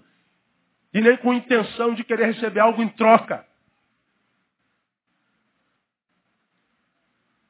[0.92, 3.46] E nem com intenção de querer receber algo em troca.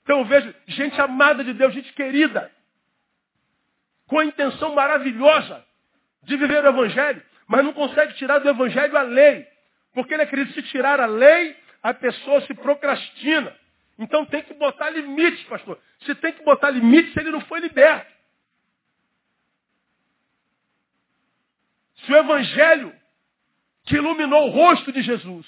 [0.02, 2.52] Então eu vejo gente amada de Deus, gente querida,
[4.06, 5.64] com a intenção maravilhosa
[6.24, 9.48] de viver o Evangelho, mas não consegue tirar do Evangelho a lei.
[9.98, 13.52] Porque ele acredita que se tirar a lei, a pessoa se procrastina.
[13.98, 15.76] Então tem que botar limites, pastor.
[16.02, 18.08] Se tem que botar limites, ele não foi liberto.
[21.96, 22.94] Se o Evangelho
[23.86, 25.44] que iluminou o rosto de Jesus,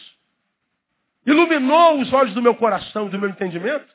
[1.25, 3.87] iluminou os olhos do meu coração, do meu entendimento,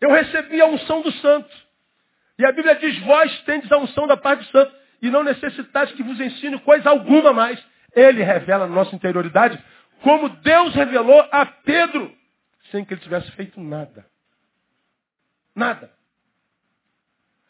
[0.00, 1.52] eu recebi a unção do santo.
[2.38, 4.72] E a Bíblia diz, vós tendes a unção da paz do santo,
[5.02, 7.60] e não necessitais que vos ensine coisa alguma mais.
[7.96, 9.58] Ele revela na nossa interioridade
[10.02, 12.14] como Deus revelou a Pedro,
[12.70, 14.06] sem que ele tivesse feito nada.
[15.54, 15.90] Nada.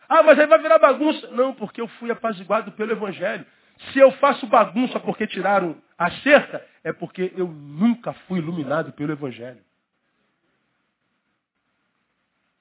[0.08, 1.26] Ah, mas aí vai virar bagunça.
[1.32, 3.44] Não, porque eu fui apaziguado pelo Evangelho.
[3.92, 9.12] Se eu faço bagunça porque tiraram a cerca, é porque eu nunca fui iluminado pelo
[9.12, 9.62] Evangelho.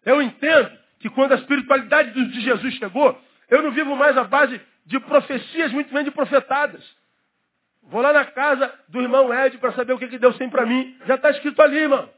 [0.04, 4.60] Eu entendo que quando a espiritualidade de Jesus chegou, eu não vivo mais à base
[4.86, 6.84] de profecias, muito menos de profetadas.
[7.88, 10.66] Vou lá na casa do irmão Ed para saber o que, que Deus tem para
[10.66, 10.98] mim.
[11.06, 12.10] Já está escrito ali, irmão.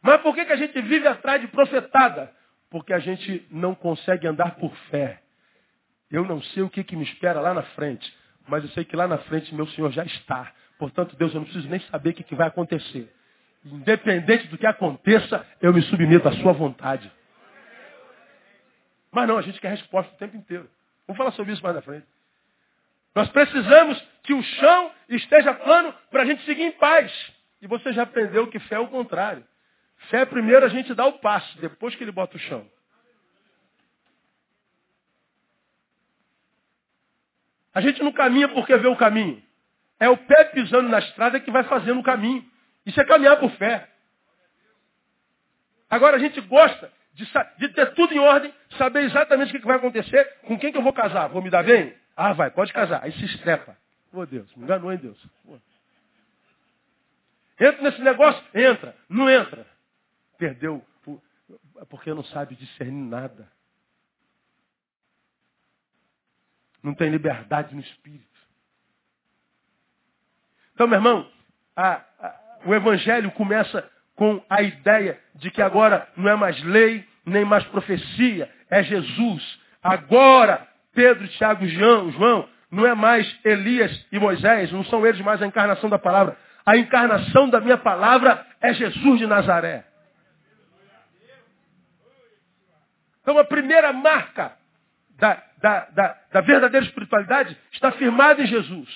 [0.00, 2.32] Mas por que, que a gente vive atrás de profetada?
[2.70, 5.20] Porque a gente não consegue andar por fé.
[6.10, 8.16] Eu não sei o que, que me espera lá na frente,
[8.46, 10.52] mas eu sei que lá na frente meu Senhor já está.
[10.78, 13.12] Portanto, Deus, eu não preciso nem saber o que, que vai acontecer.
[13.64, 17.10] Independente do que aconteça, eu me submeto à sua vontade.
[19.10, 20.70] Mas não, a gente quer resposta o tempo inteiro.
[21.06, 22.06] Vamos falar sobre isso mais na frente.
[23.18, 27.12] Nós precisamos que o chão esteja plano para a gente seguir em paz.
[27.60, 29.44] E você já aprendeu que fé é o contrário.
[30.08, 32.64] Fé primeiro a gente dá o passo, depois que ele bota o chão.
[37.74, 39.42] A gente não caminha porque vê o caminho.
[39.98, 42.48] É o pé pisando na estrada que vai fazendo o caminho.
[42.86, 43.88] Isso é caminhar por fé.
[45.90, 49.78] Agora a gente gosta de, de, ter tudo em ordem, saber exatamente o que vai
[49.78, 51.26] acontecer, com quem que eu vou casar.
[51.30, 51.97] Vou me dar bem?
[52.20, 53.04] Ah, vai, pode casar.
[53.04, 53.78] Aí se estrepa.
[54.12, 55.24] Ô oh, Deus, me enganou, hein, Deus?
[55.44, 55.56] Pô.
[57.60, 58.44] Entra nesse negócio?
[58.52, 58.96] Entra.
[59.08, 59.64] Não entra.
[60.36, 60.84] Perdeu.
[61.88, 63.48] Porque não sabe discernir nada.
[66.82, 68.26] Não tem liberdade no espírito.
[70.74, 71.30] Então, meu irmão,
[71.76, 77.08] a, a, o evangelho começa com a ideia de que agora não é mais lei,
[77.24, 79.60] nem mais profecia, é Jesus.
[79.80, 85.40] Agora, Pedro, Tiago João, João, não é mais Elias e Moisés, não são eles mais
[85.42, 86.36] a encarnação da palavra.
[86.64, 89.84] A encarnação da minha palavra é Jesus de Nazaré.
[93.22, 94.56] Então a primeira marca
[95.10, 98.88] da, da, da, da verdadeira espiritualidade está firmada em Jesus.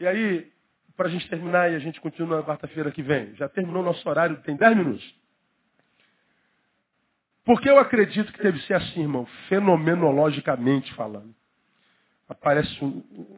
[0.00, 0.50] E aí,
[0.96, 3.34] para a gente terminar e a gente continua na quarta-feira que vem.
[3.36, 5.17] Já terminou nosso horário, tem dez minutos.
[7.48, 11.34] Porque eu acredito que deve ser assim, irmão, fenomenologicamente falando.
[12.28, 12.78] Aparece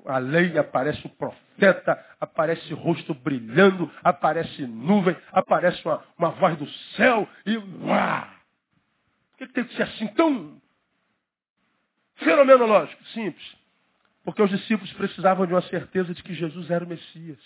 [0.05, 6.69] a lei, aparece o profeta, aparece rosto brilhando, aparece nuvem, aparece uma, uma voz do
[6.97, 8.27] céu e uau!
[9.39, 10.61] Por que tem que ser assim tão
[12.17, 13.05] fenomenológico?
[13.11, 13.57] Simples.
[14.25, 17.39] Porque os discípulos precisavam de uma certeza de que Jesus era o Messias.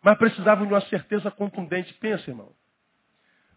[0.00, 1.92] Mas precisavam de uma certeza contundente.
[1.92, 2.50] Pensa, irmão.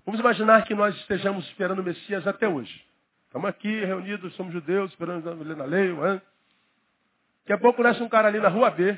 [0.06, 2.84] Vamos imaginar que nós estejamos esperando o Messias até hoje.
[3.26, 5.94] Estamos aqui reunidos, somos judeus, esperando na lei.
[5.94, 8.98] Daqui a pouco nasce um cara ali na rua B.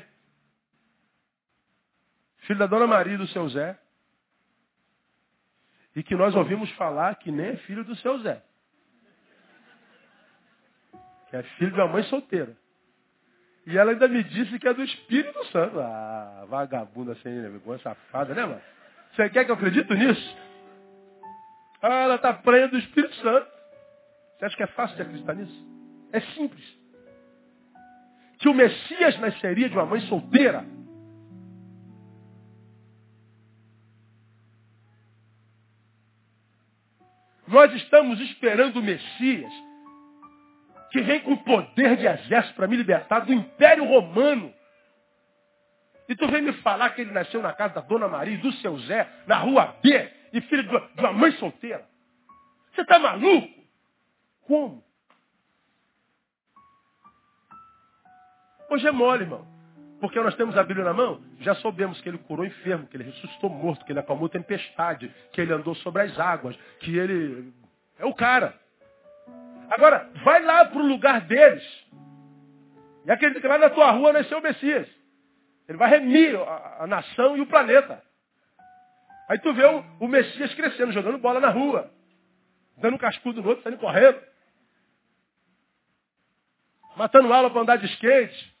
[2.38, 3.78] Filho da dona Maria do seu Zé.
[5.94, 8.42] E que nós ouvimos falar que nem é filho do seu Zé.
[11.28, 12.56] Que é filho de uma mãe solteira.
[13.66, 15.78] E ela ainda me disse que é do Espírito Santo.
[15.80, 18.60] Ah, vagabunda sem vergonha, safada, né, mano?
[19.14, 20.43] Você quer que eu acredite nisso?
[21.86, 23.46] Ah, ela está prenha do Espírito Santo.
[24.38, 25.66] Você acha que é fácil de acreditar nisso?
[26.12, 26.64] É simples.
[28.38, 30.64] Que o Messias nasceria de uma mãe solteira.
[37.46, 39.52] Nós estamos esperando o Messias
[40.90, 44.54] que vem com poder de exército para me libertar do Império Romano.
[46.08, 48.52] E tu vem me falar que ele nasceu na casa da Dona Maria e do
[48.52, 51.86] seu Zé, na rua B, e filho de uma mãe solteira.
[52.72, 53.48] Você está maluco?
[54.46, 54.84] Como?
[58.68, 59.46] Hoje é mole, irmão.
[60.00, 63.04] Porque nós temos a Bíblia na mão, já soubemos que ele curou enfermo, que ele
[63.04, 67.52] ressuscitou morto, que ele acalmou tempestade, que ele andou sobre as águas, que ele
[67.98, 68.58] é o cara.
[69.70, 71.64] Agora, vai lá para o lugar deles.
[73.06, 74.88] E acredita que lá na tua rua nasceu o Messias.
[75.68, 78.02] Ele vai remir a, a nação e o planeta.
[79.28, 81.90] Aí tu vê o, o, Messias crescendo, jogando bola na rua.
[82.76, 84.20] Dando um cascudo no outro, saindo correndo.
[86.96, 88.54] Matando aula para andar de skate.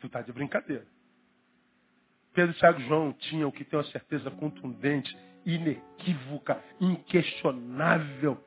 [0.00, 0.86] Tu tá de brincadeira.
[2.32, 8.42] Pedro, Thiago e João tinham o que tem uma certeza contundente inequívoca, inquestionável.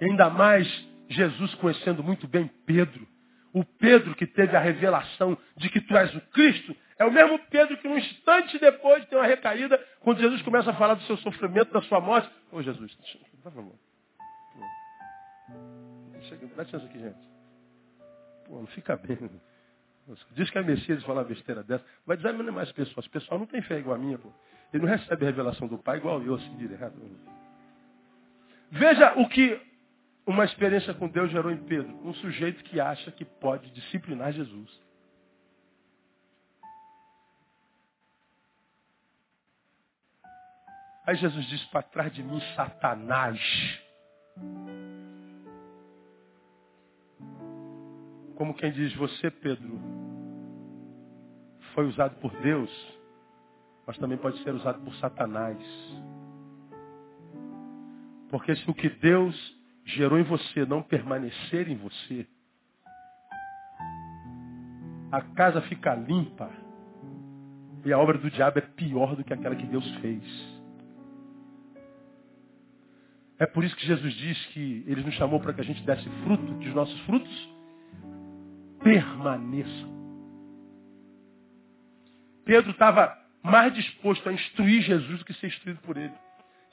[0.00, 0.68] Ainda mais
[1.08, 3.13] Jesus conhecendo muito bem Pedro.
[3.54, 7.38] O Pedro que teve a revelação de que tu és o Cristo, é o mesmo
[7.48, 11.16] Pedro que um instante depois tem uma recaída, quando Jesus começa a falar do seu
[11.18, 12.28] sofrimento, da sua morte.
[12.50, 12.92] Ô Jesus,
[13.42, 13.74] por favor.
[16.54, 17.28] Presta atenção aqui, gente.
[18.46, 19.18] Pô, não fica bem.
[20.32, 21.84] Diz que é Messias falar besteira dessa.
[22.04, 23.06] Vai desanimar mais pessoas.
[23.06, 24.32] O pessoal não tem fé igual a minha, pô.
[24.72, 26.94] Ele não recebe a revelação do Pai igual eu, assim, direto.
[28.70, 29.60] Veja o que
[30.26, 31.94] uma experiência com Deus gerou em Pedro.
[32.06, 34.82] Um sujeito que acha que pode disciplinar Jesus.
[41.06, 43.38] Aí Jesus disse para trás de mim, Satanás.
[48.36, 49.78] Como quem diz, você, Pedro,
[51.74, 52.70] foi usado por Deus
[53.86, 55.58] mas também pode ser usado por Satanás.
[58.30, 59.36] Porque se o que Deus
[59.84, 62.26] gerou em você não permanecer em você,
[65.12, 66.50] a casa fica limpa
[67.84, 70.54] e a obra do diabo é pior do que aquela que Deus fez.
[73.38, 76.08] É por isso que Jesus diz que ele nos chamou para que a gente desse
[76.24, 77.54] fruto, que os nossos frutos
[78.82, 79.92] permaneçam.
[82.44, 86.12] Pedro estava mais disposto a instruir Jesus do que ser instruído por ele.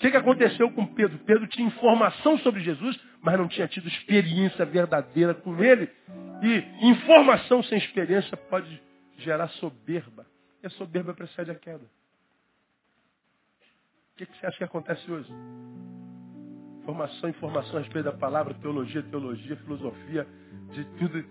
[0.01, 1.19] Que, que aconteceu com Pedro?
[1.19, 5.87] Pedro tinha informação sobre Jesus, mas não tinha tido experiência verdadeira com ele.
[6.41, 8.81] E informação sem experiência pode
[9.19, 10.25] gerar soberba.
[10.63, 11.85] E a soberba precede a queda.
[14.13, 15.31] O que, que você acha que acontece hoje?
[16.81, 20.27] Informação, informação a respeito da palavra, teologia, teologia, filosofia,
[20.71, 21.23] de tudo.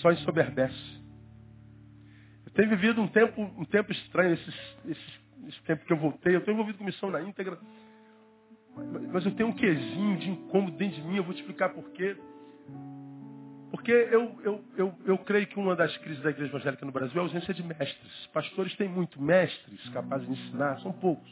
[0.00, 1.00] Só ensoberbece.
[2.46, 4.54] Eu tenho vivido um tempo, um tempo estranho, esses,
[4.86, 5.19] esses,
[5.50, 6.34] esse tempo que eu voltei.
[6.34, 7.58] Eu estou envolvido com missão na íntegra.
[9.12, 11.90] Mas eu tenho um quezinho de incômodo dentro de mim, eu vou te explicar por
[11.90, 12.16] quê.
[13.70, 17.16] Porque eu, eu, eu, eu creio que uma das crises da igreja evangélica no Brasil
[17.16, 18.26] é a ausência de mestres.
[18.32, 21.30] Pastores têm muito mestres capazes de ensinar, são poucos.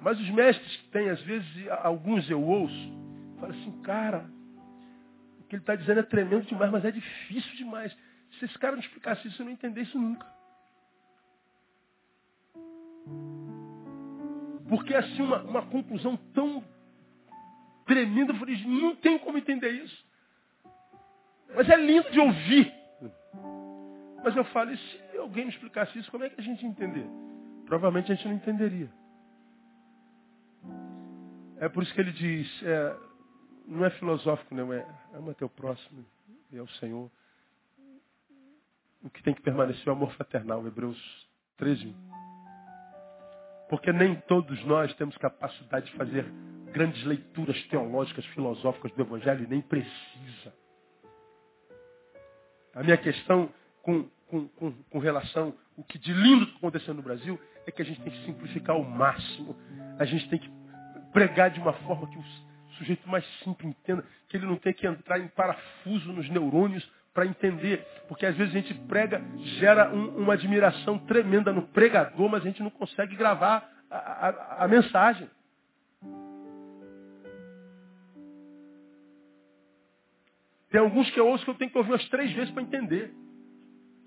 [0.00, 1.48] Mas os mestres que têm, às vezes,
[1.82, 2.92] alguns eu ouço,
[3.38, 4.26] falam assim, cara,
[5.40, 7.94] o que ele está dizendo é tremendo demais, mas é difícil demais.
[8.38, 10.26] Se esse cara não explicasse isso, eu não entender isso nunca.
[14.72, 16.64] Porque assim, uma, uma conclusão tão
[17.84, 20.06] tremenda, eu falei, não tem como entender isso.
[21.54, 22.72] Mas é lindo de ouvir.
[24.24, 26.70] Mas eu falo, e se alguém me explicasse isso, como é que a gente ia
[26.70, 27.06] entender?
[27.66, 28.90] Provavelmente a gente não entenderia.
[31.58, 32.96] É por isso que ele diz, é,
[33.68, 36.02] não é filosófico, não, é ama teu próximo
[36.50, 37.10] e é o Senhor.
[39.04, 41.94] O que tem que permanecer é o amor fraternal, Hebreus 13.
[43.72, 46.26] Porque nem todos nós temos capacidade de fazer
[46.74, 50.54] grandes leituras teológicas, filosóficas do Evangelho, e nem precisa.
[52.74, 53.48] A minha questão
[53.80, 57.80] com, com, com, com relação o que de lindo está acontecendo no Brasil é que
[57.80, 59.56] a gente tem que simplificar ao máximo.
[59.98, 60.50] A gente tem que
[61.10, 62.24] pregar de uma forma que o
[62.76, 67.26] sujeito mais simples entenda, que ele não tem que entrar em parafuso nos neurônios para
[67.26, 67.86] entender.
[68.08, 69.22] Porque às vezes a gente prega,
[69.58, 74.64] gera um, uma admiração tremenda no pregador, mas a gente não consegue gravar a, a,
[74.64, 75.28] a mensagem.
[80.70, 83.14] Tem alguns que eu ouço que eu tenho que ouvir umas três vezes para entender.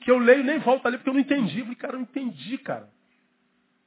[0.02, 1.60] Que eu leio e nem volto ali porque eu não entendi.
[1.60, 2.90] Eu falei, cara, eu não entendi, cara.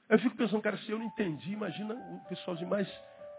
[0.09, 2.89] Eu fico pensando, cara, se eu não entendi, imagina o pessoalzinho mais,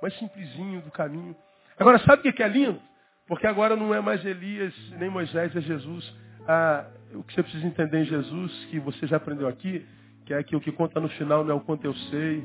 [0.01, 1.35] mais simplesinho do caminho.
[1.79, 2.81] Agora, sabe o que é lindo?
[3.29, 6.17] Porque agora não é mais Elias nem Moisés, é Jesus.
[6.47, 9.85] Ah, o que você precisa entender em Jesus, que você já aprendeu aqui,
[10.25, 12.43] que é que o que conta no final não é o quanto eu sei,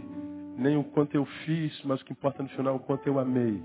[0.58, 3.18] nem o quanto eu fiz, mas o que importa no final é o quanto eu
[3.18, 3.62] amei.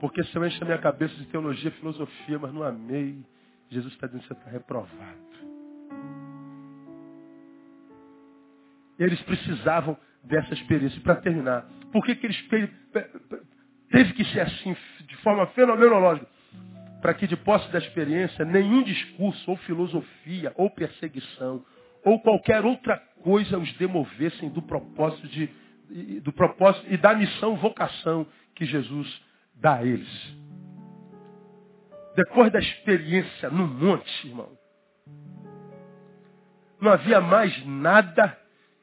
[0.00, 3.24] Porque se eu encho a minha cabeça de teologia, filosofia, mas não amei,
[3.70, 5.34] Jesus está dizendo que você está reprovado.
[8.98, 11.00] Eles precisavam dessa experiência.
[11.02, 12.48] Para terminar, por que, que eles
[13.88, 14.76] teve que ser assim,
[15.06, 16.26] de forma fenomenológica?
[17.00, 21.64] Para que de posse da experiência, nenhum discurso, ou filosofia, ou perseguição,
[22.04, 25.48] ou qualquer outra coisa os demovessem do propósito, de,
[26.20, 28.26] do propósito e da missão, vocação
[28.56, 29.22] que Jesus
[29.54, 30.36] dá a eles.
[32.16, 34.50] Depois da experiência no monte, irmão,
[36.80, 38.36] não havia mais nada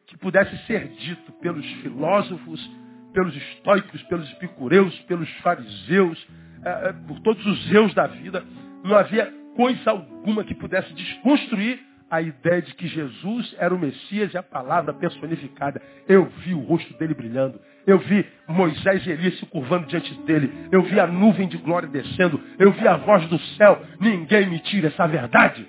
[0.08, 2.81] que pudesse ser dito pelos filósofos,
[3.14, 6.28] pelos estoicos, pelos epicureus, pelos fariseus,
[6.64, 8.44] é, é, por todos os eus da vida.
[8.84, 14.34] Não havia coisa alguma que pudesse desconstruir a ideia de que Jesus era o Messias
[14.34, 15.82] e a palavra personificada.
[16.08, 17.60] Eu vi o rosto dele brilhando.
[17.88, 20.52] Eu vi Moisés e Elias se curvando diante dele.
[20.72, 22.40] Eu vi a nuvem de glória descendo.
[22.60, 23.82] Eu vi a voz do céu.
[24.00, 25.66] Ninguém me tira essa verdade.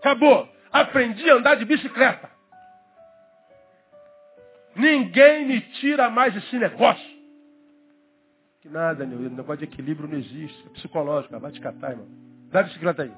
[0.00, 0.48] Acabou.
[0.70, 2.31] Aprendi a andar de bicicleta.
[4.74, 7.12] Ninguém me tira mais esse negócio.
[8.60, 9.18] Que nada, meu.
[9.18, 10.66] Negócio de equilíbrio não existe.
[10.66, 11.38] É psicológico.
[11.38, 12.06] Vai te catar, irmão.
[12.50, 13.12] Dá a bicicleta aí.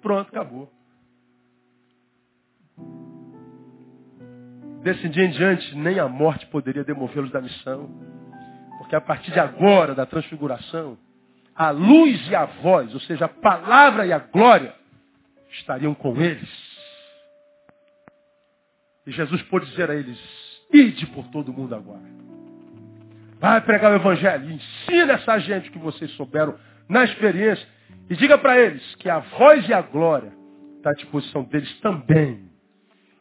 [0.00, 0.72] Pronto, acabou.
[4.82, 7.90] Desse dia em diante, nem a morte poderia demovê-los da missão.
[8.78, 10.96] Porque a partir de agora, da transfiguração,
[11.54, 14.74] a luz e a voz, ou seja, a palavra e a glória,
[15.50, 16.48] estariam com eles.
[19.06, 20.18] E Jesus pôde dizer a eles,
[20.72, 22.18] ide por todo mundo agora.
[23.40, 26.58] Vai pregar o evangelho, ensina essa gente que vocês souberam
[26.88, 27.66] na experiência.
[28.10, 30.32] E diga para eles que a voz e a glória
[30.76, 32.48] está à disposição deles também.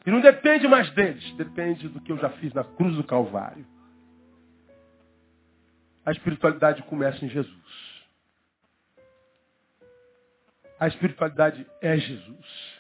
[0.06, 3.66] E não depende mais deles, depende do que eu já fiz na cruz do Calvário.
[6.06, 7.58] A espiritualidade começa em Jesus.
[10.80, 12.78] A espiritualidade é Jesus.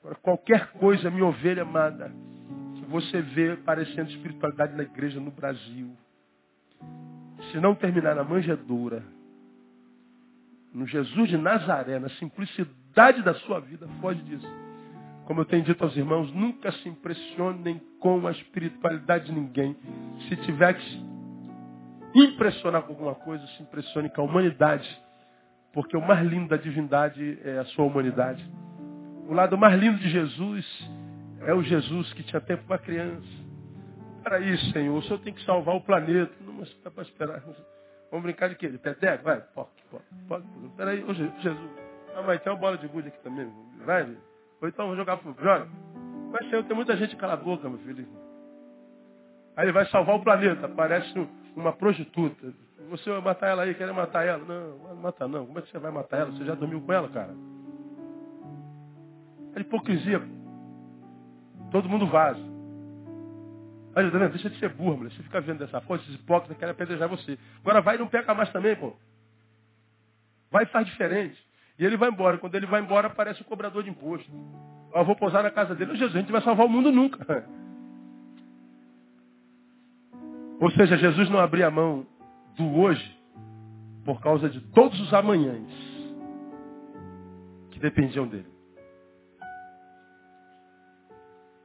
[0.00, 2.12] Agora, qualquer coisa, minha ovelha amada,
[2.92, 5.90] você vê parecendo espiritualidade na igreja no Brasil,
[7.50, 9.02] se não terminar na manjedoura,
[10.72, 14.46] no Jesus de Nazaré, na simplicidade da sua vida, foge disso.
[15.24, 19.76] Como eu tenho dito aos irmãos, nunca se impressionem com a espiritualidade de ninguém.
[20.28, 21.02] Se tiver que
[22.14, 24.88] impressionar com alguma coisa, se impressione com a humanidade.
[25.72, 28.44] Porque o mais lindo da divindade é a sua humanidade.
[29.28, 30.66] O lado mais lindo de Jesus
[31.46, 33.26] é o Jesus que tinha tempo para criança.
[34.22, 36.32] Para isso, Senhor, o Senhor tem que salvar o planeta.
[36.40, 37.42] Não, mas dá para esperar.
[38.10, 38.68] Vamos brincar de quê?
[38.68, 39.24] De peteco?
[39.24, 40.44] Vai, pode, pode, pode.
[40.76, 41.70] Peraí, ô Jesus.
[42.14, 43.50] Ah, mas tem uma bola de gude aqui também.
[43.84, 44.16] Vai,
[44.60, 45.66] ou então vamos jogar pro joga.
[46.30, 48.06] Mas Senhor, tem muita gente cala a boca, meu filho.
[49.56, 50.68] Aí ele vai salvar o planeta.
[50.68, 52.54] Parece uma prostituta.
[52.90, 54.44] Você vai matar ela aí, quer matar ela?
[54.44, 55.46] Não, não mata não.
[55.46, 56.30] Como é que você vai matar ela?
[56.30, 57.34] Você já dormiu com ela, cara?
[59.56, 60.22] É hipocrisia.
[61.72, 62.38] Todo mundo vaza.
[63.94, 65.10] Aí, tá Deixa de ser burro, mulher.
[65.12, 67.38] Você fica vendo dessa forma, esses hipócritas querem apedrejar você.
[67.60, 68.94] Agora vai e não peca mais também, pô.
[70.50, 71.42] Vai e faz diferente.
[71.78, 72.38] E ele vai embora.
[72.38, 74.30] Quando ele vai embora, aparece o cobrador de imposto.
[74.94, 75.92] Eu vou pousar na casa dele.
[75.92, 77.26] Jesus, a gente vai salvar o mundo nunca.
[80.60, 82.06] Ou seja, Jesus não abria a mão
[82.56, 83.18] do hoje
[84.04, 85.66] por causa de todos os amanhãs
[87.70, 88.51] que dependiam dele.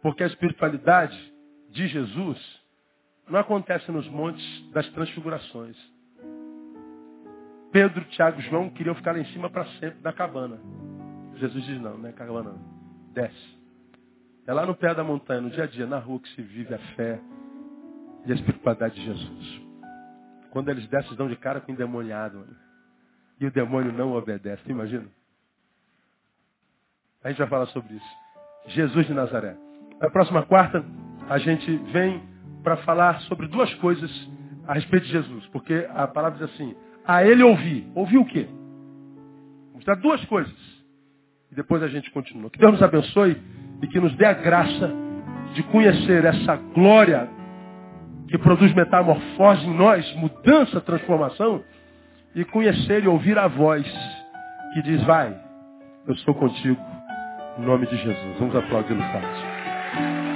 [0.08, 1.34] Porque a espiritualidade
[1.70, 2.40] de Jesus
[3.28, 5.76] não acontece nos montes das transfigurações.
[7.74, 10.62] Pedro, Tiago e João queriam ficar lá em cima para sempre da cabana.
[11.36, 13.12] Jesus diz, não, não é cabana não.
[13.12, 13.60] Desce.
[14.46, 16.74] É lá no pé da montanha, no dia a dia, na rua que se vive
[16.74, 17.20] a fé
[18.26, 19.62] e a espiritualidade de Jesus.
[20.52, 22.48] Quando eles descem, dão de cara com o endemoniado.
[23.42, 24.64] E o demônio não obedece.
[24.68, 25.10] Imagina?
[27.22, 28.16] A gente vai falar sobre isso.
[28.68, 29.67] Jesus de Nazaré.
[30.00, 30.84] Na próxima quarta,
[31.30, 32.22] a gente vem
[32.64, 34.12] para falar sobre duas coisas
[34.68, 35.46] a respeito de Jesus.
[35.48, 36.76] Porque a palavra diz assim,
[37.06, 37.88] a ele ouvir.
[37.96, 38.48] Ouvir o quê?
[39.72, 40.54] Vamos dar duas coisas.
[41.52, 42.50] E depois a gente continua.
[42.50, 43.42] Que Deus nos abençoe
[43.82, 44.92] e que nos dê a graça
[45.54, 47.30] de conhecer essa glória
[48.28, 51.64] que produz metamorfose em nós, mudança, transformação,
[52.36, 53.88] e conhecer e ouvir a voz
[54.74, 55.36] que diz, vai,
[56.06, 56.80] eu sou contigo,
[57.58, 58.40] em nome de Jesus.
[58.40, 59.57] Vamos aplaudir o forte.
[59.98, 60.27] Bye.